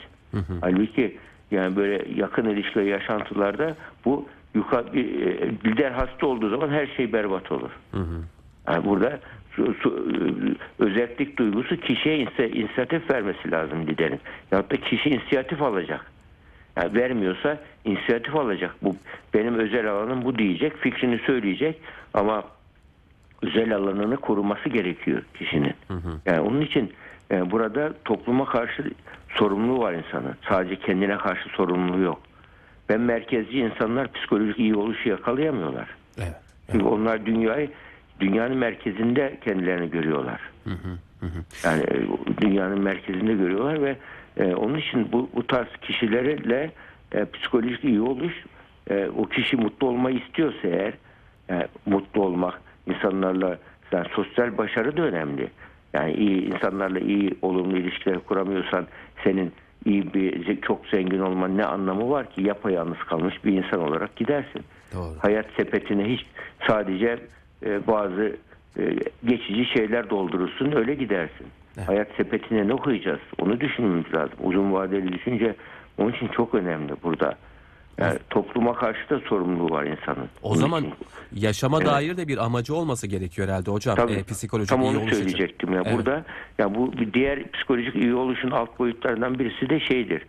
Halbuki 0.62 1.18
yani 1.52 1.76
böyle 1.76 2.06
yakın 2.16 2.46
ilişki 2.50 2.80
yaşantılarda 2.80 3.76
bu 4.06 4.28
yukarı 4.54 4.94
bir, 4.94 5.28
e, 5.28 5.52
lider 5.66 5.92
hasta 5.92 6.28
olduğu 6.28 6.50
zaman 6.50 6.70
her 6.70 6.88
şey 6.88 7.14
berbat 7.14 7.52
olur. 7.52 7.72
Yani 8.68 8.86
burada 8.86 9.20
su, 9.56 9.74
su, 9.74 10.08
özellik 10.80 11.38
duygusu 11.38 11.78
kişiye 11.78 12.18
inisiyatif 12.18 13.12
vermesi 13.12 13.52
lazım 13.52 13.88
liderin. 13.88 14.20
Ya 14.52 14.70
da 14.70 14.78
kişi 14.78 15.10
inisiyatif 15.10 15.62
alacak 15.62 16.06
yani 16.78 16.94
vermiyorsa 16.94 17.58
inisiyatif 17.86 18.36
alacak. 18.36 18.76
Bu 18.82 18.96
benim 19.34 19.60
özel 19.60 19.92
alanım 19.92 20.26
bu 20.26 20.38
diyecek, 20.38 20.78
fikrini 20.78 21.20
söyleyecek 21.26 21.82
ama 22.14 22.44
özel 23.42 23.76
alanını 23.76 24.18
koruması 24.18 24.70
gerekiyor 24.70 25.22
kişinin. 25.34 25.74
Yani 26.26 26.40
onun 26.40 26.62
için 26.62 26.94
e, 27.32 27.52
burada 27.52 27.94
topluma 28.06 28.46
karşı 28.46 28.92
sorumluluğu 29.30 29.80
var 29.80 29.94
insanın. 29.94 30.36
Sadece 30.50 30.76
kendine 30.76 31.18
karşı 31.18 31.50
sorumluluğu 31.50 32.02
yok. 32.02 32.22
Ben 32.90 33.02
merkezci 33.02 33.60
insanlar 33.60 34.12
psikolojik 34.12 34.60
iyi 34.60 34.76
oluşu 34.76 35.10
yakalayamıyorlar. 35.10 35.88
Evet. 36.18 36.36
Çünkü 36.72 36.86
onlar 36.86 37.26
dünyayı 37.26 37.70
dünyanın 38.20 38.58
merkezinde 38.58 39.38
kendilerini 39.46 39.92
görüyorlar. 39.92 40.42
Yani 41.64 41.84
e, 41.84 42.08
dünyanın 42.42 42.82
merkezinde 42.82 43.34
görüyorlar 43.34 43.82
ve 43.82 43.96
e, 44.40 44.56
onun 44.56 44.78
için 44.78 45.12
bu, 45.12 45.30
bu 45.36 45.48
tarz 45.48 45.68
kişilerle 45.82 46.72
e, 47.12 47.26
psikolojik 47.26 47.84
iyi 47.84 48.02
oluş 48.02 48.34
e, 48.90 49.08
o 49.18 49.26
kişi 49.26 49.58
mutlu 49.58 49.88
olmayı 49.88 50.18
istiyorsa 50.18 50.68
eğer 50.68 50.94
e, 51.50 51.68
mutlu 51.86 52.24
olmak 52.24 52.62
insanlarla 52.88 53.58
yani 53.92 54.08
sosyal 54.16 54.58
başarı 54.58 54.98
da 54.98 55.02
önemli. 55.02 55.50
Yani 55.94 56.14
iyi 56.14 56.54
insanlarla 56.54 57.00
iyi 57.00 57.36
olumlu 57.42 57.78
ilişkiler 57.78 58.20
kuramıyorsan 58.20 58.88
senin 59.24 59.52
iyi 59.86 60.14
bir 60.14 60.62
çok 60.62 60.88
zengin 60.88 61.20
olman 61.20 61.58
ne 61.58 61.66
anlamı 61.66 62.10
var 62.10 62.30
ki 62.30 62.44
yapayalnız 62.44 62.98
kalmış 62.98 63.46
bir 63.46 63.54
insan 63.54 63.80
olarak 63.80 64.16
gidersin. 64.16 64.62
Doğru. 64.94 65.16
Hayat 65.20 65.46
sepetine 65.58 66.10
hiç 66.14 66.26
sadece 66.68 67.20
e, 67.66 67.88
bazı 67.88 68.36
e, 68.80 68.84
geçici 69.26 69.66
şeyler 69.66 70.10
doldurursun 70.10 70.72
öyle 70.72 70.96
gidersin. 70.96 71.48
Hayat 71.88 72.08
sepetine 72.18 72.68
ne 72.68 72.76
koyacağız? 72.76 73.20
Onu 73.38 73.60
düşünmemiz 73.60 74.14
lazım. 74.14 74.38
Uzun 74.44 74.74
vadeli 74.74 75.14
düşünce 75.14 75.56
onun 75.98 76.12
için 76.12 76.28
çok 76.28 76.56
önemli 76.56 76.94
burada. 77.04 77.36
Yani 78.00 78.20
topluma 78.30 78.74
karşı 78.74 79.10
da 79.10 79.20
sorumluluğu 79.20 79.70
var 79.74 79.84
insanın. 79.84 80.30
O 80.44 80.56
zaman 80.56 80.86
yaşama 81.34 81.78
Evet. 81.78 81.88
dair 81.88 82.18
de 82.18 82.28
bir 82.28 82.38
amacı 82.46 82.76
olması 82.76 83.08
gerekiyor 83.08 83.48
herhalde 83.48 83.72
hocam. 83.72 83.96
Tabii, 83.96 84.14
E, 84.14 84.24
psikolojik 84.24 84.70
tam 84.70 84.82
iyi 84.82 84.90
onu 84.90 84.98
oluş 84.98 85.08
için. 85.12 85.16
söyleyecektim 85.18 85.74
ya. 85.74 85.82
Evet. 85.86 85.96
Burada 85.98 86.26
ya 86.60 86.76
bu 86.76 86.92
diğer 87.14 87.52
psikolojik 87.52 87.96
iyi 87.96 88.14
oluşun 88.16 88.52
alt 88.52 88.80
boyutlarından 88.80 89.40
birisi 89.40 89.70
de 89.70 89.80
şeydir. 89.80 90.22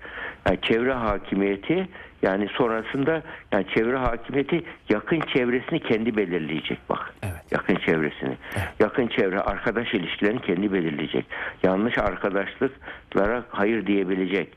Yani 0.46 0.58
çevre 0.62 0.92
hakimiyeti 0.92 1.88
yani 2.22 2.48
sonrasında 2.52 3.22
yani 3.52 3.66
çevre 3.74 3.96
hakimiyeti 3.96 4.62
yakın 4.88 5.20
çevresini 5.20 5.80
kendi 5.80 6.16
belirleyecek 6.16 6.78
bak. 6.88 7.14
Evet. 7.22 7.44
Yakın 7.50 7.74
çevresini. 7.76 8.36
Yakın 8.80 9.06
çevre 9.08 9.40
arkadaş 9.40 9.94
ilişkilerini 9.94 10.40
kendi 10.40 10.72
belirleyecek. 10.72 11.26
Yanlış 11.62 11.98
arkadaşlıklara 11.98 13.44
hayır 13.50 13.86
diyebilecek. 13.86 14.48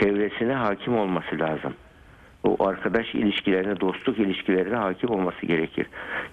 Çevresine 0.00 0.52
hakim 0.54 0.98
olması 0.98 1.38
lazım 1.38 1.74
o 2.48 2.68
arkadaş 2.68 3.14
ilişkilerine, 3.14 3.80
dostluk 3.80 4.18
ilişkilerine 4.18 4.76
hakim 4.76 5.10
olması 5.10 5.46
gerekir. 5.46 5.86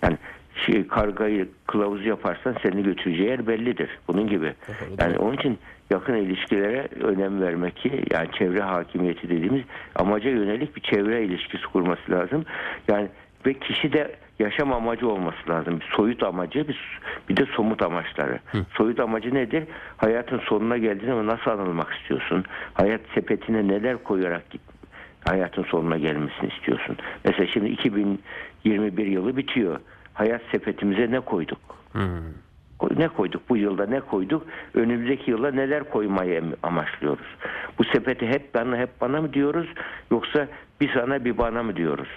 Yani 0.04 0.18
şey, 0.56 0.88
kargayı 0.88 1.50
kılavuz 1.68 2.06
yaparsan 2.06 2.56
seni 2.64 2.84
götüreceği 2.84 3.30
yer 3.30 3.48
bellidir. 3.48 3.90
Bunun 4.08 4.28
gibi. 4.28 4.54
Yani 5.00 5.18
onun 5.18 5.34
için 5.34 5.58
yakın 5.90 6.16
ilişkilere 6.16 6.88
önem 7.02 7.42
vermek 7.42 7.76
ki 7.76 8.04
yani 8.12 8.28
çevre 8.32 8.62
hakimiyeti 8.62 9.30
dediğimiz 9.30 9.64
amaca 9.96 10.30
yönelik 10.30 10.76
bir 10.76 10.82
çevre 10.82 11.24
ilişkisi 11.24 11.64
kurması 11.64 12.12
lazım. 12.12 12.46
Yani 12.88 13.08
ve 13.46 13.54
kişi 13.54 13.94
de 13.94 14.16
yaşam 14.40 14.74
amacı 14.74 15.10
olması 15.10 15.50
lazım. 15.50 15.80
Bir 15.80 15.96
soyut 15.96 16.24
amacı 16.24 16.68
bir, 16.68 17.00
bir 17.30 17.38
de 17.38 17.46
somut 17.46 17.82
amaçları. 17.82 18.40
Soyut 18.78 19.00
amacı 19.00 19.34
nedir? 19.34 19.64
Hayatın 19.98 20.40
sonuna 20.40 20.78
geldiğinde 20.78 21.28
nasıl 21.28 21.52
anılmak 21.52 21.94
istiyorsun? 21.94 22.44
Hayat 22.74 23.02
sepetine 23.16 23.68
neler 23.68 24.04
koyarak 24.04 24.50
git 24.50 24.62
hayatın 25.26 25.64
sonuna 25.64 25.98
gelmesini 25.98 26.50
istiyorsun. 26.58 26.98
Mesela 27.26 27.48
şimdi 27.48 27.70
2021 27.70 29.06
yılı 29.06 29.38
bitiyor. 29.38 29.80
Hayat 30.14 30.42
sepetimize 30.52 31.12
ne 31.12 31.20
koyduk? 31.20 31.60
Koy- 32.80 32.90
Ne 32.98 33.08
koyduk? 33.08 33.50
Bu 33.50 33.58
yılda 33.58 33.86
ne 33.86 34.00
koyduk? 34.00 34.46
Önümüzdeki 34.74 35.32
yılda 35.32 35.52
neler 35.52 35.84
koymayı 35.84 36.44
amaçlıyoruz? 36.64 37.26
Bu 37.80 37.84
sepeti 37.84 38.28
hep 38.28 38.54
bana 38.56 38.78
hep 38.78 39.02
bana 39.02 39.22
mı 39.22 39.34
diyoruz? 39.34 39.68
Yoksa 40.12 40.48
bir 40.82 40.94
sana 40.94 41.26
bir 41.26 41.38
bana 41.38 41.64
mı 41.64 41.76
diyoruz? 41.76 42.08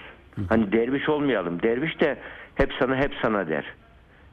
Hani 0.49 0.71
derviş 0.71 1.09
olmayalım. 1.09 1.61
Derviş 1.61 1.99
de 2.01 2.17
hep 2.55 2.73
sana 2.79 2.95
hep 2.95 3.11
sana 3.21 3.47
der. 3.47 3.65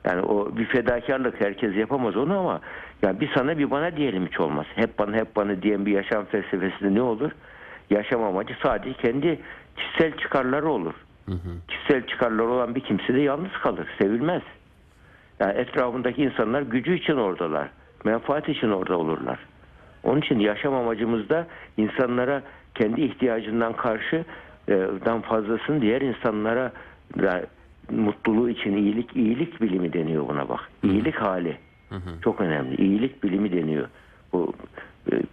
Yani 0.04 0.20
o 0.20 0.56
bir 0.56 0.64
fedakarlık 0.64 1.40
herkes 1.40 1.76
yapamaz 1.76 2.16
onu 2.16 2.38
ama 2.38 2.60
yani 3.02 3.20
bir 3.20 3.30
sana 3.34 3.58
bir 3.58 3.70
bana 3.70 3.96
diyelim 3.96 4.26
hiç 4.26 4.40
olmaz. 4.40 4.66
Hep 4.74 4.98
bana 4.98 5.16
hep 5.16 5.36
bana 5.36 5.62
diyen 5.62 5.86
bir 5.86 5.92
yaşam 5.92 6.24
felsefesinde 6.24 6.94
ne 6.94 7.02
olur? 7.02 7.30
Yaşam 7.90 8.22
amacı 8.22 8.54
sadece 8.62 8.92
kendi 8.92 9.40
kişisel 9.76 10.16
çıkarları 10.16 10.68
olur. 10.68 10.94
Kişisel 11.68 12.06
çıkarları 12.06 12.48
olan 12.48 12.74
bir 12.74 12.80
kimse 12.80 13.14
de 13.14 13.20
yalnız 13.20 13.52
kalır, 13.62 13.88
sevilmez. 13.98 14.42
Yani 15.40 15.52
etrafındaki 15.58 16.22
insanlar 16.22 16.62
gücü 16.62 16.94
için 16.94 17.16
oradalar. 17.16 17.68
Menfaat 18.04 18.48
için 18.48 18.70
orada 18.70 18.98
olurlar. 18.98 19.38
Onun 20.02 20.20
için 20.20 20.38
yaşam 20.38 20.74
amacımızda 20.74 21.46
insanlara 21.76 22.42
kendi 22.74 23.00
ihtiyacından 23.02 23.72
karşı 23.72 24.24
dan 25.04 25.20
fazlasını 25.20 25.80
diğer 25.80 26.00
insanlara 26.00 26.72
da 27.18 27.46
mutluluğu 27.90 28.50
için 28.50 28.76
iyilik 28.76 29.16
iyilik 29.16 29.60
bilimi 29.60 29.92
deniyor 29.92 30.28
buna 30.28 30.48
bak. 30.48 30.60
İyilik 30.82 31.14
hali. 31.14 31.56
Çok 32.24 32.40
önemli. 32.40 32.76
İyilik 32.76 33.22
bilimi 33.22 33.52
deniyor. 33.52 33.88
Bu 34.32 34.52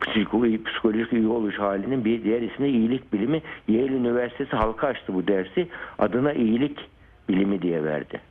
psiko- 0.01 0.63
psikolojik 0.63 1.13
iyi 1.13 1.27
oluş 1.27 1.59
halinin 1.59 2.05
bir 2.05 2.23
diğer 2.23 2.41
ismi 2.41 2.67
iyilik 2.69 3.13
bilimi. 3.13 3.41
Yale 3.67 3.93
Üniversitesi 3.93 4.55
halka 4.55 4.87
açtı 4.87 5.13
bu 5.13 5.27
dersi. 5.27 5.67
Adına 5.99 6.33
iyilik 6.33 6.79
bilimi 7.29 7.61
diye 7.61 7.83
verdi 7.83 8.21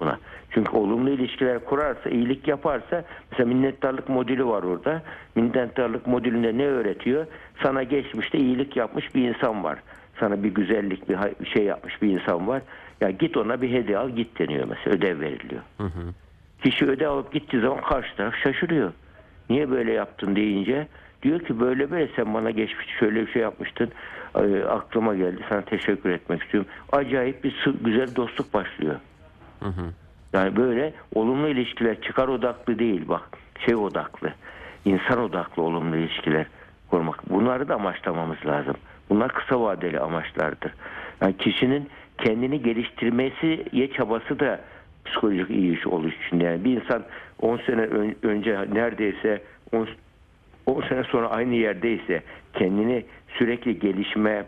buna. 0.00 0.18
Çünkü 0.50 0.76
olumlu 0.76 1.10
ilişkiler 1.10 1.64
kurarsa, 1.64 2.10
iyilik 2.10 2.48
yaparsa 2.48 3.04
mesela 3.30 3.48
minnettarlık 3.48 4.08
modülü 4.08 4.46
var 4.46 4.62
orada. 4.62 5.02
Minnettarlık 5.34 6.06
modülünde 6.06 6.58
ne 6.58 6.66
öğretiyor? 6.66 7.26
Sana 7.62 7.82
geçmişte 7.82 8.38
iyilik 8.38 8.76
yapmış 8.76 9.14
bir 9.14 9.28
insan 9.28 9.64
var. 9.64 9.78
Sana 10.20 10.42
bir 10.42 10.54
güzellik, 10.54 11.08
bir 11.08 11.46
şey 11.46 11.64
yapmış 11.64 12.02
bir 12.02 12.08
insan 12.08 12.48
var. 12.48 12.62
Ya 13.00 13.10
git 13.10 13.36
ona 13.36 13.62
bir 13.62 13.70
hediye 13.70 13.98
al 13.98 14.10
git 14.10 14.38
deniyor 14.38 14.66
mesela. 14.68 14.96
Ödev 14.96 15.20
veriliyor. 15.20 15.62
Kişi 16.64 16.84
ödev 16.86 17.08
alıp 17.08 17.32
gittiği 17.32 17.60
zaman 17.60 17.80
karşı 17.80 18.16
taraf 18.16 18.34
şaşırıyor. 18.36 18.92
Niye 19.50 19.70
böyle 19.70 19.92
yaptın 19.92 20.36
deyince 20.36 20.88
diyor 21.22 21.40
ki 21.40 21.60
böyle 21.60 21.90
böyle 21.90 22.08
sen 22.16 22.34
bana 22.34 22.50
geçmiş 22.50 22.86
şöyle 22.98 23.26
bir 23.26 23.32
şey 23.32 23.42
yapmıştın. 23.42 23.90
Ee, 24.34 24.64
aklıma 24.64 25.14
geldi 25.14 25.44
sana 25.48 25.62
teşekkür 25.62 26.10
etmek 26.10 26.42
istiyorum. 26.42 26.70
Acayip 26.92 27.44
bir 27.44 27.66
güzel 27.84 28.16
dostluk 28.16 28.54
başlıyor. 28.54 28.94
Yani 30.32 30.56
böyle 30.56 30.92
olumlu 31.14 31.48
ilişkiler 31.48 32.00
çıkar 32.00 32.28
odaklı 32.28 32.78
değil 32.78 33.08
bak 33.08 33.22
şey 33.66 33.74
odaklı. 33.74 34.32
insan 34.84 35.18
odaklı 35.18 35.62
olumlu 35.62 35.96
ilişkiler 35.96 36.46
kurmak. 36.90 37.30
Bunları 37.30 37.68
da 37.68 37.74
amaçlamamız 37.74 38.46
lazım. 38.46 38.74
Bunlar 39.10 39.32
kısa 39.32 39.60
vadeli 39.60 40.00
amaçlardır. 40.00 40.72
Yani 41.20 41.36
kişinin 41.36 41.88
kendini 42.18 42.62
geliştirmesiye 42.62 43.92
çabası 43.92 44.40
da 44.40 44.60
psikolojik 45.04 45.50
iyi 45.50 45.78
iş 45.78 45.86
oluş 45.86 46.14
için. 46.26 46.40
Yani 46.40 46.64
bir 46.64 46.80
insan 46.80 47.02
10 47.40 47.56
sene 47.56 47.80
ön- 47.80 48.16
önce 48.22 48.58
neredeyse 48.72 49.42
10 49.72 49.88
10 50.66 50.82
sene 50.82 51.04
sonra 51.04 51.30
aynı 51.30 51.54
yerdeyse 51.54 52.22
kendini 52.54 53.04
sürekli 53.28 53.78
gelişme 53.78 54.44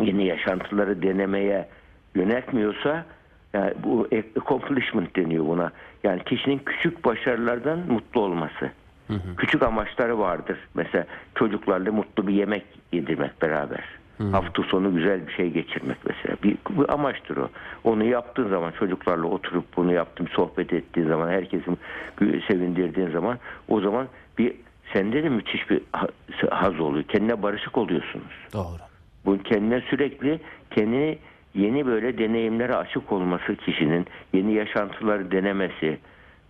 yeni 0.00 0.26
yaşantıları 0.26 1.02
denemeye 1.02 1.68
yöneltmiyorsa 2.14 3.04
yani 3.54 3.72
bu 3.84 4.08
accomplishment 4.40 5.16
deniyor 5.16 5.46
buna. 5.46 5.72
Yani 6.04 6.24
kişinin 6.24 6.58
küçük 6.58 7.04
başarılardan 7.04 7.78
mutlu 7.78 8.20
olması. 8.20 8.70
Küçük 9.36 9.62
amaçları 9.62 10.18
vardır. 10.18 10.58
Mesela 10.74 11.06
çocuklarla 11.34 11.92
mutlu 11.92 12.26
bir 12.26 12.32
yemek 12.34 12.64
yedirmek 12.92 13.42
beraber. 13.42 13.84
Hafta 14.32 14.62
sonu 14.62 14.94
güzel 14.94 15.26
bir 15.26 15.32
şey 15.32 15.50
geçirmek 15.50 15.96
mesela. 16.04 16.36
Bir, 16.42 16.56
bir 16.70 16.92
amaçtır 16.94 17.36
o. 17.36 17.48
Onu 17.84 18.04
yaptığın 18.04 18.48
zaman 18.48 18.70
çocuklarla 18.78 19.26
oturup 19.26 19.64
bunu 19.76 19.92
yaptım 19.92 20.28
sohbet 20.28 20.72
ettiğin 20.72 21.08
zaman 21.08 21.28
herkesin 21.28 21.78
sevindirdiğin 22.48 23.10
zaman 23.10 23.38
o 23.68 23.80
zaman 23.80 24.08
bir 24.38 24.52
sende 24.92 25.22
de 25.22 25.28
müthiş 25.28 25.70
bir 25.70 25.80
ha- 25.92 26.08
haz 26.50 26.80
oluyor. 26.80 27.04
Kendine 27.04 27.42
barışık 27.42 27.78
oluyorsunuz. 27.78 28.48
Doğru. 28.52 28.80
Bu 29.26 29.38
kendine 29.38 29.80
sürekli 29.80 30.40
kendini 30.70 31.18
yeni 31.54 31.86
böyle 31.86 32.18
deneyimlere 32.18 32.74
açık 32.74 33.12
olması 33.12 33.56
kişinin 33.56 34.06
yeni 34.32 34.52
yaşantıları 34.52 35.30
denemesi 35.30 35.98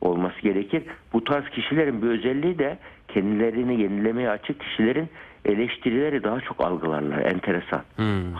olması 0.00 0.40
gerekir. 0.40 0.82
Bu 1.12 1.24
tarz 1.24 1.48
kişilerin 1.48 2.02
bir 2.02 2.08
özelliği 2.08 2.58
de 2.58 2.78
kendilerini 3.08 3.80
yenilemeye 3.82 4.30
açık 4.30 4.60
kişilerin 4.60 5.08
eleştirileri 5.44 6.24
daha 6.24 6.40
çok 6.40 6.60
algılarlar. 6.60 7.18
Enteresan. 7.18 7.82
Hmm. 7.96 8.34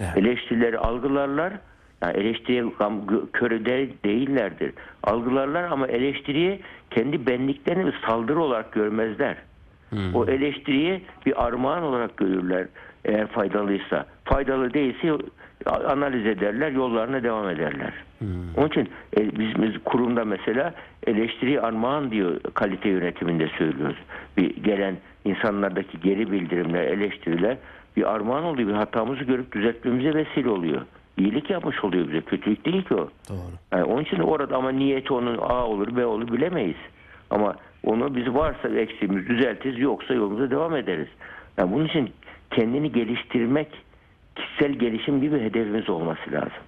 Evet. 0.00 0.16
Eleştirileri 0.16 0.78
algılarlar. 0.78 1.52
Yani 2.02 2.16
eleştiriye 2.16 2.64
körü 3.32 3.66
de 3.66 3.88
değillerdir. 4.04 4.72
Algılarlar 5.02 5.62
ama 5.64 5.86
eleştiriyi 5.86 6.60
kendi 6.90 7.26
benliklerini 7.26 7.86
bir 7.86 8.00
saldırı 8.06 8.40
olarak 8.40 8.72
görmezler. 8.72 9.36
O 10.14 10.26
eleştiriyi 10.26 11.02
bir 11.26 11.46
armağan 11.46 11.82
olarak 11.82 12.16
görürler 12.16 12.66
eğer 13.04 13.26
faydalıysa. 13.26 14.06
Faydalı 14.24 14.74
değilse 14.74 15.12
analiz 15.66 16.26
ederler, 16.26 16.72
yollarına 16.72 17.22
devam 17.22 17.48
ederler. 17.48 17.92
Onun 18.56 18.68
için 18.68 18.88
e, 19.16 19.38
biz, 19.38 19.62
biz 19.62 19.84
kurumda 19.84 20.24
mesela 20.24 20.74
eleştiri 21.06 21.60
armağan 21.60 22.10
diyor 22.10 22.40
kalite 22.54 22.88
yönetiminde 22.88 23.48
söylüyoruz. 23.58 23.96
Bir 24.36 24.56
gelen 24.56 24.96
insanlardaki 25.26 26.00
geri 26.00 26.32
bildirimler, 26.32 26.84
eleştiriler 26.84 27.56
bir 27.96 28.14
armağan 28.14 28.44
oluyor. 28.44 28.68
Bir 28.68 28.74
hatamızı 28.74 29.24
görüp 29.24 29.52
düzeltmemize 29.52 30.14
vesile 30.14 30.48
oluyor. 30.50 30.82
İyilik 31.16 31.50
yapmış 31.50 31.84
oluyor 31.84 32.08
bize. 32.08 32.20
Kötülük 32.20 32.64
değil 32.64 32.84
ki 32.84 32.94
o. 32.94 33.08
Doğru. 33.28 33.38
Yani 33.72 33.84
onun 33.84 34.02
için 34.02 34.18
orada 34.18 34.56
ama 34.56 34.70
niyeti 34.70 35.12
onun 35.12 35.38
A 35.38 35.66
olur 35.66 35.96
B 35.96 36.06
olur 36.06 36.32
bilemeyiz. 36.32 36.76
Ama 37.30 37.56
onu 37.84 38.16
biz 38.16 38.34
varsa 38.34 38.68
eksiğimiz 38.68 39.28
düzeltiriz 39.28 39.78
yoksa 39.78 40.14
yolumuza 40.14 40.50
devam 40.50 40.76
ederiz. 40.76 41.08
Yani 41.58 41.72
bunun 41.72 41.84
için 41.84 42.10
kendini 42.50 42.92
geliştirmek 42.92 43.68
kişisel 44.36 44.72
gelişim 44.72 45.20
gibi 45.20 45.40
hedefimiz 45.40 45.90
olması 45.90 46.32
lazım. 46.32 46.62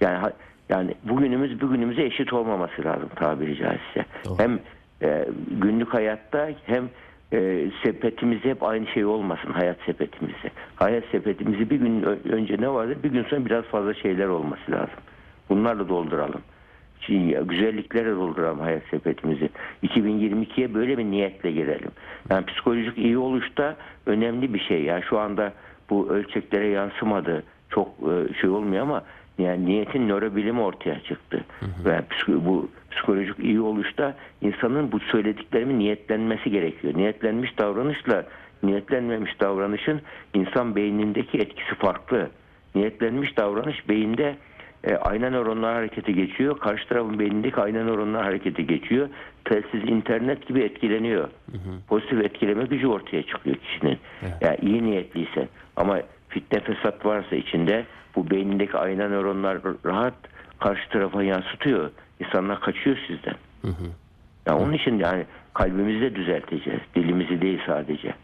Yani 0.00 0.32
yani 0.68 0.94
bugünümüz 1.04 1.60
bugünümüze 1.60 2.02
eşit 2.02 2.32
olmaması 2.32 2.84
lazım 2.84 3.08
tabiri 3.16 3.56
caizse. 3.56 4.04
Doğru. 4.24 4.38
Hem 4.38 4.58
e, 5.02 5.28
günlük 5.50 5.94
hayatta 5.94 6.50
hem 6.66 6.88
e, 7.32 7.70
sepetimizde 7.82 8.50
hep 8.50 8.62
aynı 8.62 8.86
şey 8.86 9.04
olmasın 9.04 9.52
hayat 9.52 9.76
sepetimizde. 9.86 10.50
Hayat 10.76 11.04
sepetimizde 11.12 11.70
bir 11.70 11.76
gün 11.76 12.02
önce 12.32 12.56
ne 12.60 12.68
vardır 12.68 12.96
bir 13.02 13.10
gün 13.10 13.24
sonra 13.24 13.44
biraz 13.44 13.64
fazla 13.64 13.94
şeyler 13.94 14.26
olması 14.26 14.72
lazım. 14.72 14.98
Bunlarla 15.48 15.88
dolduralım. 15.88 16.40
Şimdi 17.00 17.38
güzelliklerle 17.44 18.10
dolduralım 18.10 18.60
hayat 18.60 18.82
sepetimizi. 18.90 19.48
2022'ye 19.82 20.74
böyle 20.74 20.98
bir 20.98 21.04
niyetle 21.04 21.50
girelim. 21.50 21.90
Yani 22.30 22.46
psikolojik 22.46 22.98
iyi 22.98 23.18
oluşta 23.18 23.76
önemli 24.06 24.54
bir 24.54 24.60
şey. 24.60 24.82
Yani 24.82 25.02
şu 25.02 25.18
anda 25.18 25.52
bu 25.90 26.08
ölçeklere 26.08 26.66
yansımadı. 26.68 27.42
Çok 27.70 27.88
e, 27.88 28.34
şey 28.40 28.50
olmuyor 28.50 28.82
ama 28.82 29.02
yani 29.38 29.66
niyetin 29.66 30.08
nörobilimi 30.08 30.60
ortaya 30.60 31.00
çıktı. 31.00 31.44
Ve 31.84 32.00
psiko- 32.10 32.44
bu 32.46 32.68
psikolojik 32.98 33.38
iyi 33.38 33.60
oluşta 33.60 34.14
insanın 34.40 34.92
bu 34.92 35.00
söylediklerimin 35.00 35.78
niyetlenmesi 35.78 36.50
gerekiyor. 36.50 36.94
Niyetlenmiş 36.96 37.58
davranışla 37.58 38.24
niyetlenmemiş 38.62 39.40
davranışın 39.40 40.00
insan 40.34 40.76
beynindeki 40.76 41.38
etkisi 41.38 41.74
farklı. 41.74 42.30
Niyetlenmiş 42.74 43.36
davranış 43.36 43.88
beyinde 43.88 44.36
e, 44.84 44.96
ayna 44.96 45.30
nöronlar 45.30 45.74
harekete 45.74 46.12
geçiyor. 46.12 46.58
Karşı 46.58 46.88
tarafın 46.88 47.18
beynindeki 47.18 47.56
ayna 47.56 47.84
nöronlar 47.84 48.24
harekete 48.24 48.62
geçiyor. 48.62 49.08
Telsiz 49.44 49.84
internet 49.84 50.46
gibi 50.48 50.60
etkileniyor. 50.60 51.28
Pozitif 51.88 52.24
etkileme 52.24 52.64
gücü 52.64 52.86
ortaya 52.86 53.22
çıkıyor 53.22 53.56
kişinin. 53.56 53.98
Yani 54.40 54.56
iyi 54.62 54.82
niyetliyse 54.82 55.48
ama 55.76 56.00
fitne 56.28 56.60
fesat 56.60 57.06
varsa 57.06 57.36
içinde 57.36 57.84
bu 58.16 58.30
beynindeki 58.30 58.76
ayna 58.76 59.08
nöronlar 59.08 59.58
rahat 59.84 60.14
karşı 60.60 60.88
tarafa 60.88 61.22
yansıtıyor. 61.22 61.90
İnsanlar 62.20 62.60
kaçıyor 62.60 62.98
sizden. 63.06 63.34
Yani 64.46 64.60
onun 64.62 64.72
için 64.72 64.98
yani 64.98 65.24
kalbimizi 65.54 66.00
de 66.00 66.14
düzelteceğiz. 66.14 66.80
Dilimizi 66.94 67.40
değil 67.42 67.60
sadece. 67.66 68.14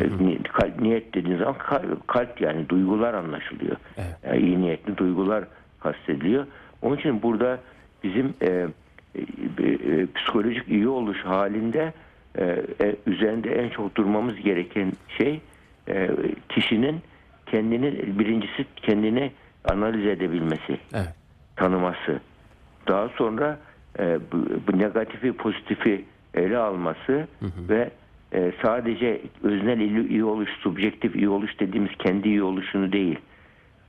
E, 0.00 0.24
ni- 0.24 0.42
kalp- 0.42 0.80
niyet 0.82 1.14
dediğin 1.14 1.38
zaman 1.38 1.58
kalp, 1.58 2.08
kalp 2.08 2.40
yani 2.40 2.68
duygular 2.68 3.14
anlaşılıyor. 3.14 3.76
Evet. 3.96 4.16
Yani 4.26 4.38
iyi 4.42 4.60
niyetli 4.60 4.96
duygular 4.96 5.44
kastediliyor. 5.80 6.46
Onun 6.82 6.96
için 6.96 7.22
burada 7.22 7.58
bizim 8.04 8.34
e, 8.42 8.46
e, 8.46 9.20
e, 9.64 10.06
psikolojik 10.14 10.68
iyi 10.68 10.88
oluş 10.88 11.18
halinde 11.24 11.92
e, 12.38 12.44
e, 12.80 12.96
üzerinde 13.06 13.50
en 13.62 13.68
çok 13.68 13.94
durmamız 13.96 14.36
gereken 14.36 14.92
şey 15.18 15.40
e, 15.88 16.10
kişinin 16.48 17.00
kendini 17.46 18.18
birincisi 18.18 18.64
kendini 18.76 19.32
analiz 19.64 20.06
edebilmesi 20.06 20.78
Evet. 20.94 21.14
tanıması. 21.56 22.20
Daha 22.88 23.08
sonra 23.08 23.58
e, 23.98 24.18
bu, 24.32 24.46
bu 24.66 24.78
negatifi 24.78 25.32
pozitifi 25.32 26.04
ele 26.34 26.58
alması 26.58 27.28
ve 27.68 27.90
e, 28.34 28.52
sadece 28.62 29.20
öznel 29.42 29.80
iyi, 29.80 30.08
iyi 30.08 30.24
oluş, 30.24 30.50
subjektif 30.50 31.16
iyi 31.16 31.28
oluş 31.28 31.60
dediğimiz 31.60 31.90
kendi 31.98 32.28
iyi 32.28 32.42
oluşunu 32.42 32.92
değil, 32.92 33.18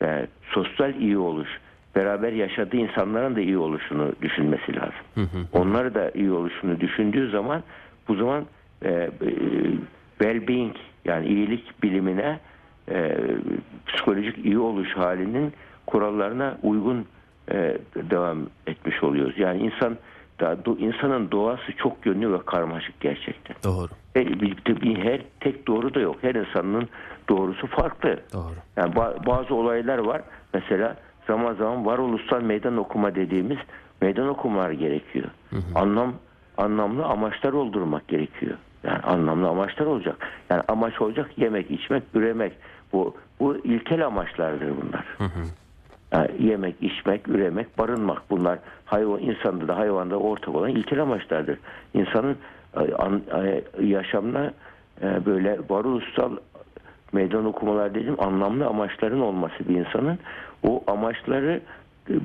e, 0.01 0.27
sosyal 0.43 0.95
iyi 0.95 1.17
oluş, 1.17 1.49
beraber 1.95 2.33
yaşadığı 2.33 2.77
insanların 2.77 3.35
da 3.35 3.41
iyi 3.41 3.57
oluşunu 3.57 4.11
düşünmesi 4.21 4.75
lazım. 4.75 5.29
Onları 5.53 5.93
da 5.93 6.11
iyi 6.11 6.31
oluşunu 6.31 6.79
düşündüğü 6.79 7.29
zaman 7.29 7.63
bu 8.07 8.15
zaman 8.15 8.45
e, 8.81 8.89
e, 8.89 9.09
well-being 10.19 10.75
yani 11.05 11.27
iyilik 11.27 11.83
bilimine 11.83 12.39
e, 12.89 13.17
psikolojik 13.87 14.45
iyi 14.45 14.59
oluş 14.59 14.97
halinin 14.97 15.53
kurallarına 15.85 16.57
uygun 16.63 17.05
e, 17.51 17.77
devam 17.95 18.37
etmiş 18.67 19.03
oluyoruz. 19.03 19.37
Yani 19.39 19.59
insan 19.61 19.97
da, 20.39 20.53
do- 20.53 20.77
insanın 20.79 21.31
doğası 21.31 21.71
çok 21.77 22.05
yönlü 22.05 22.33
ve 22.33 22.37
karmaşık 22.45 22.99
gerçekten. 22.99 23.55
Doğru. 23.63 23.87
E, 24.15 24.25
bir- 24.41 24.97
her 25.03 25.21
tek 25.39 25.67
doğru 25.67 25.93
da 25.93 25.99
yok. 25.99 26.15
Her 26.21 26.35
insanın 26.35 26.89
doğrusu 27.29 27.67
farklı. 27.67 28.19
Doğru. 28.33 28.53
Yani 28.77 28.93
ba- 28.93 29.25
bazı 29.25 29.55
olaylar 29.55 29.97
var. 29.97 30.21
Mesela 30.53 30.95
zaman 31.27 31.53
zaman 31.53 31.85
varoluşsal 31.85 32.41
meydan 32.41 32.77
okuma 32.77 33.15
dediğimiz 33.15 33.57
meydan 34.01 34.27
okumalar 34.27 34.71
gerekiyor. 34.71 35.27
Anlam 35.75 36.13
anlamlı 36.57 37.05
amaçlar 37.05 37.53
oldurmak 37.53 38.07
gerekiyor. 38.07 38.57
Yani 38.83 38.97
anlamlı 38.99 39.47
amaçlar 39.47 39.85
olacak. 39.85 40.15
Yani 40.49 40.61
amaç 40.67 41.01
olacak 41.01 41.29
yemek, 41.37 41.71
içmek, 41.71 42.03
üremek. 42.13 42.53
Bu 42.93 43.15
bu 43.39 43.57
ilkel 43.57 44.05
amaçlardır 44.05 44.71
bunlar. 44.81 45.05
Yani 46.11 46.29
yemek, 46.39 46.75
içmek, 46.81 47.27
üremek, 47.27 47.77
barınmak 47.77 48.21
bunlar 48.29 48.59
hayvan 48.85 49.19
insanda 49.19 49.67
da 49.67 49.77
hayvanda 49.77 50.17
ortak 50.17 50.55
olan 50.55 50.69
ilkel 50.69 51.01
amaçlardır. 51.01 51.59
İnsanın 51.93 52.37
e, 52.77 52.81
e, 52.81 53.63
yaşamına 53.85 54.53
e, 55.01 55.25
böyle 55.25 55.59
varoluşsal 55.69 56.37
meydan 57.13 57.45
okumalar 57.45 57.95
dedim 57.95 58.15
anlamlı 58.19 58.67
amaçların 58.67 59.21
olması 59.21 59.69
bir 59.69 59.75
insanın 59.75 60.19
o 60.63 60.83
amaçları 60.87 61.61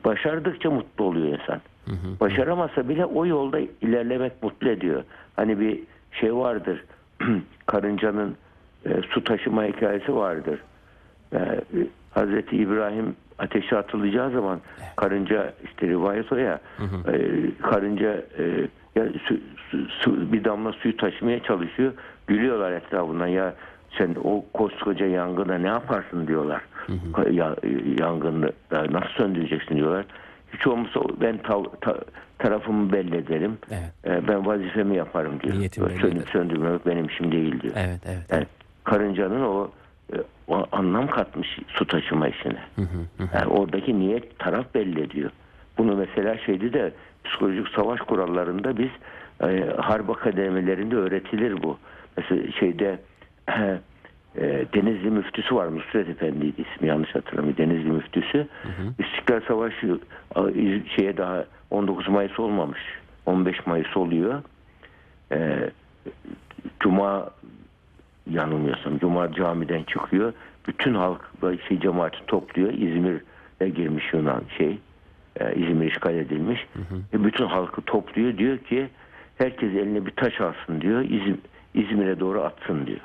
başardıkça 0.05 0.71
mutlu 0.71 1.05
oluyor 1.05 1.39
insan. 1.39 1.61
Başaramasa 2.21 2.89
bile 2.89 3.05
o 3.05 3.27
yolda 3.27 3.59
ilerlemek 3.81 4.43
mutlu 4.43 4.69
ediyor. 4.69 5.05
Hani 5.37 5.61
bir 5.61 5.81
şey 6.13 6.35
vardır. 6.35 6.85
karıncanın 7.67 8.37
e, 8.87 9.03
su 9.11 9.25
taşıma 9.25 9.65
hikayesi 9.65 10.17
vardır. 10.17 10.61
E, 11.33 11.61
Hazreti 12.11 12.57
İbrahim 12.57 13.17
ateşe 13.39 13.77
atılacağı 13.77 14.31
zaman 14.31 14.61
karınca 14.97 15.53
işte 15.65 15.87
rivayet 15.87 16.33
o 16.33 16.37
ya 16.37 16.61
e, 17.13 17.21
karınca 17.63 18.13
e, 18.39 18.45
ya, 18.97 19.05
su, 19.25 19.37
su- 19.89 20.33
bir 20.33 20.45
damla 20.45 20.73
suyu 20.73 20.97
taşımaya 20.97 21.43
çalışıyor. 21.43 21.93
Gülüyorlar 22.27 22.73
etrafından 22.73 23.27
ya 23.27 23.55
sen 23.99 24.17
o 24.25 24.45
koskoca 24.53 25.07
yangına 25.07 25.59
ne 25.59 25.67
yaparsın 25.67 26.27
diyorlar. 26.27 26.63
Ya, 27.31 27.57
yangını 28.01 28.53
da 28.71 28.87
nasıl 28.93 29.09
söndüreceksin 29.09 29.77
diyorlar. 29.77 30.05
Hiç 30.55 30.67
olmazsa 30.67 31.01
ben 31.21 31.37
tav- 31.37 31.81
ta- 31.81 32.01
tarafımı 32.39 32.93
belli 32.93 33.17
ederim. 33.17 33.59
Evet. 33.71 33.93
E, 34.25 34.29
ben 34.29 34.47
vazifemi 34.47 34.97
yaparım 34.97 35.41
diyor. 35.41 35.55
Sönüp 35.75 36.03
ederim. 36.05 36.23
söndürmemek 36.33 36.87
benim 36.87 37.07
işim 37.07 37.33
değil 37.33 37.61
diyor. 37.61 37.75
Evet, 37.77 38.01
evet. 38.07 38.27
Yani 38.31 38.47
karıncanın 38.85 39.41
o, 39.43 39.65
e, 39.65 39.69
o 40.49 40.67
anlam 40.73 41.07
katmış 41.07 41.59
su 41.69 41.87
taşıma 41.87 42.29
işine. 42.29 42.59
Yani 43.35 43.47
oradaki 43.47 43.99
niyet 43.99 44.39
taraf 44.39 44.75
belli 44.75 45.01
ediyor. 45.03 45.31
Bunu 45.79 45.97
mesela 45.97 46.39
şeyde 46.39 46.73
de 46.73 46.93
psikolojik 47.25 47.69
savaş 47.69 48.01
kurallarında 48.01 48.79
biz 48.79 48.89
e, 49.43 49.71
harp 49.79 50.11
akademilerinde 50.11 50.97
öğretilir 50.97 51.63
bu. 51.63 51.79
Mesela 52.17 52.53
şeyde 52.53 52.99
e, 54.37 54.65
Denizli 54.75 55.11
müftüsü 55.11 55.55
var 55.55 55.77
Nusret 55.77 56.09
Efendi'ydi 56.09 56.63
ismi 56.63 56.89
yanlış 56.89 57.15
hatırlamıyorum. 57.15 57.59
Denizli 57.65 57.91
müftüsü. 57.91 58.47
İstiklal 58.99 59.41
Savaşı 59.49 59.99
a, 60.35 60.51
iz- 60.51 60.87
şeye 60.97 61.17
daha 61.17 61.45
19 61.71 62.09
Mayıs 62.09 62.41
olmamış. 62.41 62.81
15 63.27 63.67
Mayıs 63.67 63.97
oluyor. 63.97 64.43
E, 65.33 65.71
Cuma 66.81 67.31
yanılmıyorsam 68.31 68.99
Cuma 68.99 69.33
camiden 69.33 69.83
çıkıyor. 69.83 70.33
Bütün 70.69 70.95
halk 70.95 71.21
şey 71.69 71.81
cemaati 71.81 72.27
topluyor. 72.27 72.73
İzmir'e 72.73 73.69
girmiş 73.69 74.13
Yunan 74.13 74.43
şey. 74.59 74.79
e, 75.41 75.55
İzmir 75.55 75.91
işgal 75.91 76.15
edilmiş. 76.15 76.67
E, 77.13 77.25
bütün 77.25 77.47
halkı 77.47 77.83
topluyor. 77.83 78.39
Diyor 78.39 78.59
ki 78.59 78.89
herkes 79.39 79.75
eline 79.75 80.07
bir 80.07 80.11
taş 80.11 80.41
alsın 80.41 80.81
diyor. 80.81 81.01
İzm- 81.03 81.39
İzmir'e 81.75 82.21
doğru 82.21 82.43
atsın 82.43 82.87
diyor. 82.87 83.01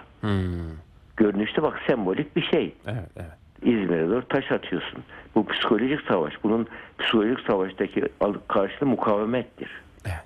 Görünüşte 1.18 1.62
bak 1.64 1.80
sembolik 1.88 2.36
bir 2.36 2.42
şey. 2.42 2.74
Evet, 2.88 3.10
evet. 3.18 3.32
İzmir'e 3.64 4.10
doğru 4.10 4.28
taş 4.28 4.52
atıyorsun. 4.52 5.00
Bu 5.36 5.48
psikolojik 5.48 6.02
savaş. 6.02 6.34
Bunun 6.44 6.68
psikolojik 7.00 7.40
savaştaki 7.40 8.04
karşılığı 8.48 8.90
mukavemettir. 8.90 9.70
Evet. 10.06 10.24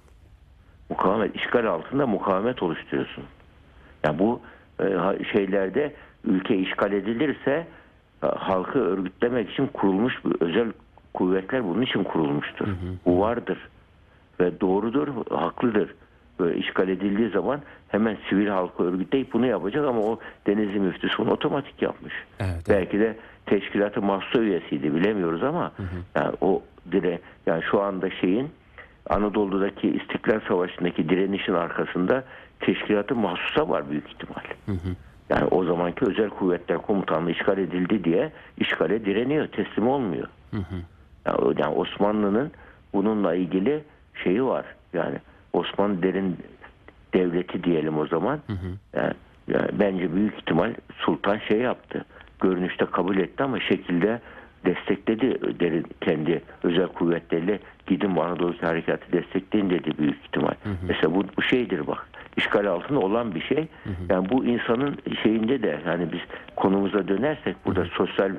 Mukavemet, 0.89 1.35
işgal 1.35 1.65
altında 1.65 2.07
mukavemet 2.07 2.63
oluşturuyorsun. 2.63 3.23
Yani 4.03 4.19
bu 4.19 4.41
şeylerde 5.31 5.93
ülke 6.23 6.55
işgal 6.55 6.91
edilirse 6.91 7.67
e, 8.23 8.27
halkı 8.27 8.79
örgütlemek 8.79 9.49
için 9.49 9.67
kurulmuş 9.67 10.25
bir 10.25 10.41
özel 10.41 10.71
kuvvetler 11.13 11.63
bunun 11.63 11.81
için 11.81 12.03
kurulmuştur. 12.03 12.67
Bu 13.05 13.19
vardır 13.19 13.57
ve 14.39 14.61
doğrudur, 14.61 15.07
haklıdır. 15.29 15.95
Böyle 16.39 16.57
işgal 16.57 16.89
edildiği 16.89 17.29
zaman 17.29 17.61
hemen 17.87 18.17
sivil 18.29 18.47
halkı 18.47 18.83
örgütleyip 18.83 19.33
bunu 19.33 19.45
yapacak 19.45 19.85
ama 19.85 20.01
o 20.01 20.19
Denizli 20.47 20.79
müftüsü 20.79 21.17
bunu 21.17 21.31
otomatik 21.31 21.81
yapmış. 21.81 22.13
Evet, 22.39 22.51
evet. 22.55 22.69
Belki 22.69 22.99
de 22.99 23.17
teşkilatı 23.45 24.01
mahsusa 24.01 24.39
üyesiydi 24.39 24.95
bilemiyoruz 24.95 25.43
ama 25.43 25.71
yani 26.15 26.35
o 26.41 26.61
dire 26.91 27.19
yani 27.45 27.63
şu 27.71 27.81
anda 27.81 28.09
şeyin 28.09 28.49
Anadolu'daki 29.09 29.89
İstiklal 29.89 30.39
Savaşı'ndaki 30.47 31.09
direnişin 31.09 31.53
arkasında 31.53 32.23
teşkilatı 32.59 33.15
mahsusa 33.15 33.69
var 33.69 33.89
büyük 33.89 34.07
ihtimal. 34.07 34.43
Yani 35.29 35.45
o 35.45 35.63
zamanki 35.63 36.05
özel 36.05 36.29
kuvvetler 36.29 36.77
komutanlığı 36.77 37.31
işgal 37.31 37.57
edildi 37.57 38.03
diye 38.03 38.31
işgale 38.57 39.05
direniyor, 39.05 39.47
teslim 39.47 39.87
olmuyor. 39.87 40.27
Yani, 41.25 41.37
o- 41.37 41.53
yani 41.57 41.75
Osmanlı'nın 41.75 42.51
bununla 42.93 43.35
ilgili 43.35 43.83
şeyi 44.23 44.43
var. 44.43 44.65
Yani 44.93 45.15
Osmanlı 45.53 46.03
derin 46.03 46.37
devleti 47.13 47.63
diyelim 47.63 47.97
o 47.97 48.07
zaman. 48.07 48.39
Yani, 48.95 49.13
yani 49.47 49.69
bence 49.73 50.15
büyük 50.15 50.33
ihtimal 50.37 50.73
sultan 50.97 51.37
şey 51.37 51.59
yaptı. 51.59 52.05
Görünüşte 52.39 52.85
kabul 52.85 53.17
etti 53.17 53.43
ama 53.43 53.59
şekilde 53.59 54.21
destekledi 54.65 55.59
derin 55.59 55.85
kendi 56.01 56.41
özel 56.63 56.87
kuvvetleriyle 56.87 57.59
gidin 57.87 58.15
Anadolu 58.15 58.53
harekatı 58.61 59.11
destekleyin 59.11 59.69
dedi 59.69 59.97
büyük 59.97 60.25
ihtimal. 60.25 60.53
Mesela 60.87 61.15
bu, 61.15 61.23
bu 61.37 61.41
şeydir 61.41 61.87
bak 61.87 62.07
işgal 62.37 62.65
altında 62.65 62.99
olan 62.99 63.35
bir 63.35 63.41
şey. 63.41 63.67
Yani 64.09 64.29
bu 64.29 64.45
insanın 64.45 64.97
şeyinde 65.23 65.63
de 65.63 65.81
yani 65.85 66.11
biz 66.11 66.19
konumuza 66.55 67.07
dönersek 67.07 67.55
burada 67.65 67.85
sosyal 67.85 68.31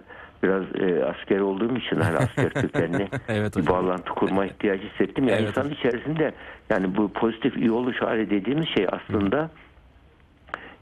biraz 0.43 0.63
e, 0.63 1.05
asker 1.05 1.41
olduğum 1.41 1.77
için 1.77 1.97
hani 1.97 2.17
asker 2.17 2.51
kökenli 2.55 3.09
Evet 3.29 3.57
bir 3.57 3.67
bağlantı 3.67 4.11
kurma 4.11 4.47
ihtiyacı 4.47 4.83
hissettim. 4.83 5.29
Yani 5.29 5.39
Evet 5.39 5.49
insanın 5.49 5.71
içerisinde 5.71 6.33
yani 6.71 6.97
bu 6.97 7.13
pozitif 7.13 7.57
iyi 7.57 7.71
oluş 7.71 8.03
hali 8.03 8.31
dediğimiz 8.31 8.69
şey 8.69 8.87
aslında 8.93 9.51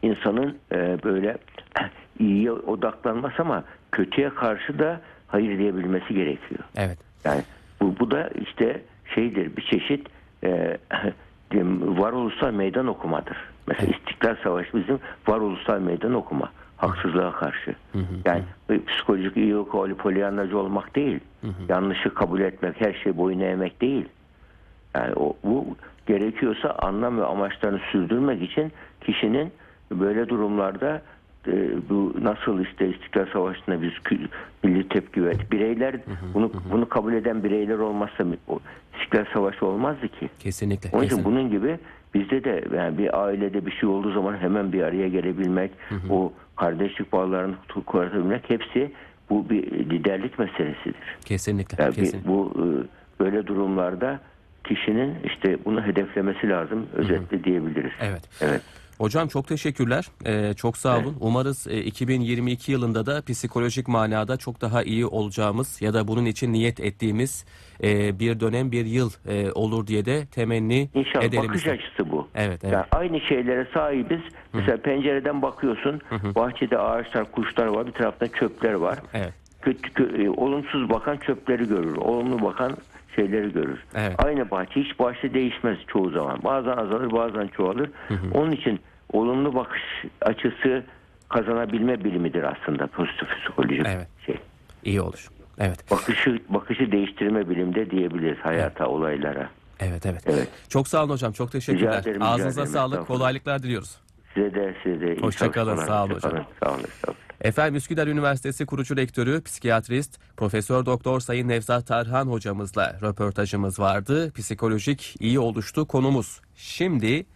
insanın 0.02 0.58
e, 0.72 0.98
böyle 1.04 1.36
iyiye 2.18 2.52
odaklanması 2.52 3.42
ama 3.42 3.64
kötüye 3.92 4.30
karşı 4.30 4.78
da 4.78 5.00
hayır 5.26 5.58
diyebilmesi 5.58 6.14
gerekiyor. 6.14 6.60
Evet. 6.76 6.98
Yani 7.24 7.42
bu, 7.80 7.98
bu 7.98 8.10
da 8.10 8.30
işte 8.48 8.80
şeydir 9.14 9.56
bir 9.56 9.62
çeşit 9.62 10.08
e, 10.44 10.78
varoluşsal 12.02 12.52
meydan 12.52 12.86
okumadır. 12.86 13.36
Mesela 13.66 13.92
İstiklal 13.96 14.36
Savaşı 14.42 14.76
bizim 14.76 14.98
varoluşsal 15.28 15.80
meydan 15.80 16.14
okuma. 16.14 16.50
Haksızlığa 16.76 17.32
karşı. 17.32 17.74
Yani 18.24 18.42
psikolojik 18.86 19.36
iyi 19.36 19.56
okul, 19.56 19.94
polyanlacı 19.94 20.58
olmak 20.58 20.96
değil. 20.96 21.20
Yanlışı 21.68 22.14
kabul 22.14 22.40
etmek, 22.40 22.80
her 22.80 22.92
şey 22.92 23.16
boyun 23.16 23.40
eğmek 23.40 23.80
değil. 23.80 24.08
Yani 24.94 25.14
o, 25.14 25.36
bu 25.44 25.66
gerekiyorsa 26.06 26.70
anlam 26.70 27.18
ve 27.18 27.24
amaçlarını 27.24 27.80
sürdürmek 27.92 28.42
için 28.42 28.72
kişinin 29.00 29.52
böyle 29.90 30.28
durumlarda 30.28 31.02
bu 31.88 32.14
nasıl 32.22 32.60
işte 32.64 32.88
İstiklal 32.88 33.26
Savaşı'nda 33.32 33.82
biz 33.82 33.92
milli 34.62 34.88
tepki 34.88 35.24
verdik. 35.24 35.52
Bireyler 35.52 35.96
bunu 36.34 36.52
bunu 36.72 36.88
kabul 36.88 37.12
eden 37.12 37.44
bireyler 37.44 37.78
olmazsa 37.78 38.24
İstiklal 38.94 39.24
Savaşı 39.32 39.66
olmazdı 39.66 40.08
ki. 40.08 40.30
Kesinlikle. 40.38 40.90
Onun 40.92 41.02
için 41.02 41.16
kesinlikle. 41.16 41.30
bunun 41.30 41.50
gibi 41.50 41.78
bizde 42.14 42.44
de 42.44 42.64
yani 42.76 42.98
bir 42.98 43.24
ailede 43.24 43.66
bir 43.66 43.72
şey 43.72 43.88
olduğu 43.88 44.12
zaman 44.12 44.36
hemen 44.36 44.72
bir 44.72 44.82
araya 44.82 45.08
gelebilmek, 45.08 45.70
o 46.10 46.32
kardeşlik 46.56 47.12
bağlarını 47.12 47.54
kurabilmek 47.86 48.50
hepsi 48.50 48.92
bu 49.30 49.50
bir 49.50 49.62
liderlik 49.72 50.38
meselesidir. 50.38 51.16
Kesinlikle. 51.24 51.82
Yani 51.82 51.94
kesinlikle. 51.94 52.30
bu 52.30 52.52
e, 52.56 52.66
böyle 53.20 53.46
durumlarda 53.46 54.20
kişinin 54.64 55.14
işte 55.24 55.58
bunu 55.64 55.82
hedeflemesi 55.82 56.48
lazım. 56.48 56.86
Özetle 56.94 57.44
diyebiliriz. 57.44 57.92
Evet. 58.00 58.22
Evet. 58.40 58.62
Hocam 58.98 59.28
çok 59.28 59.48
teşekkürler. 59.48 60.08
Ee, 60.26 60.54
çok 60.56 60.76
sağ 60.76 60.98
olun. 60.98 61.16
Umarız 61.20 61.66
e, 61.66 61.82
2022 61.84 62.72
yılında 62.72 63.06
da 63.06 63.22
psikolojik 63.22 63.88
manada 63.88 64.36
çok 64.36 64.60
daha 64.60 64.82
iyi 64.82 65.06
olacağımız 65.06 65.82
ya 65.82 65.94
da 65.94 66.08
bunun 66.08 66.24
için 66.24 66.52
niyet 66.52 66.80
ettiğimiz 66.80 67.44
e, 67.82 68.18
bir 68.18 68.40
dönem 68.40 68.72
bir 68.72 68.86
yıl 68.86 69.10
e, 69.28 69.52
olur 69.52 69.86
diye 69.86 70.04
de 70.04 70.26
temenni 70.26 70.88
İnşallah 70.94 71.24
edelim. 71.24 71.48
bakış 71.48 71.66
açısı 71.66 72.10
bu. 72.10 72.28
Evet, 72.34 72.60
evet. 72.64 72.72
Yani 72.72 72.84
aynı 72.92 73.20
şeylere 73.20 73.68
sahibiz. 73.74 74.20
Mesela 74.52 74.76
pencereden 74.82 75.42
bakıyorsun. 75.42 76.00
Bahçede 76.34 76.78
ağaçlar, 76.78 77.32
kuşlar 77.32 77.66
var. 77.66 77.86
Bir 77.86 77.92
tarafta 77.92 78.28
çöpler 78.28 78.72
var. 78.74 78.98
Evet. 79.14 79.32
Kötü, 79.62 79.88
kö- 79.90 80.24
e, 80.24 80.30
olumsuz 80.30 80.90
bakan 80.90 81.16
çöpleri 81.16 81.68
görür. 81.68 81.96
Olumlu 81.96 82.42
bakan 82.42 82.76
şeyleri 83.16 83.52
görür. 83.52 83.78
Evet. 83.94 84.24
Aynı 84.24 84.50
bahçe 84.50 84.80
hiç 84.80 84.98
bahçe 84.98 85.34
değişmez 85.34 85.78
çoğu 85.86 86.10
zaman. 86.10 86.38
Bazen 86.44 86.70
azalır, 86.76 87.12
bazen 87.12 87.46
çoğalır. 87.46 87.90
Onun 88.34 88.52
için 88.52 88.80
olumlu 89.12 89.54
bakış 89.54 89.82
açısı 90.22 90.82
kazanabilme 91.28 92.04
bilimidir 92.04 92.42
aslında 92.42 92.86
pozitif 92.86 93.28
psikolojik 93.40 93.86
Evet. 93.86 94.08
şey. 94.26 94.38
İyi 94.84 95.00
olur. 95.00 95.28
Evet. 95.58 95.90
Bakışı 95.90 96.38
bakışı 96.48 96.92
değiştirme 96.92 97.48
bilimde 97.50 97.90
diyebiliriz 97.90 98.38
hayata, 98.38 98.86
olaylara. 98.86 99.48
Evet, 99.80 100.06
evet. 100.06 100.22
Evet. 100.26 100.48
Çok 100.68 100.88
sağ 100.88 101.04
olun 101.04 101.10
hocam. 101.12 101.32
Çok 101.32 101.52
teşekkürler. 101.52 101.88
Rica 101.90 102.00
ederim, 102.00 102.16
rica 102.20 102.26
Ağzınıza 102.26 102.60
ederim. 102.60 102.72
sağlık. 102.74 103.06
Kolaylıklar 103.06 103.62
diliyoruz. 103.62 103.96
Size 104.34 104.54
de 104.54 104.74
size 104.82 105.00
de 105.00 105.16
iyi 105.16 105.20
Hoşça 105.22 105.50
kalın, 105.50 105.76
çalışmalar. 105.76 105.86
sağ 105.86 106.04
olun 106.04 106.14
hocam. 106.14 106.46
Sağ 106.64 106.70
olun. 106.74 106.78
estağfurullah. 106.84 107.24
Efendim 107.40 107.74
Üsküdar 107.74 108.06
Üniversitesi 108.06 108.66
kurucu 108.66 108.96
rektörü, 108.96 109.42
psikiyatrist, 109.42 110.18
Profesör 110.36 110.86
Doktor 110.86 111.20
Sayın 111.20 111.48
Nevzat 111.48 111.86
Tarhan 111.86 112.26
hocamızla 112.26 112.96
röportajımız 113.02 113.80
vardı. 113.80 114.32
Psikolojik 114.32 115.16
iyi 115.20 115.38
oluştu 115.38 115.86
konumuz. 115.86 116.40
Şimdi 116.54 117.26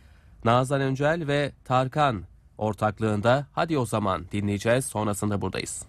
Nazan 0.44 0.80
Öncel 0.80 1.26
ve 1.26 1.52
Tarkan 1.64 2.22
ortaklığında 2.58 3.46
hadi 3.52 3.78
o 3.78 3.86
zaman 3.86 4.24
dinleyeceğiz. 4.32 4.84
Sonrasında 4.84 5.40
buradayız. 5.40 5.82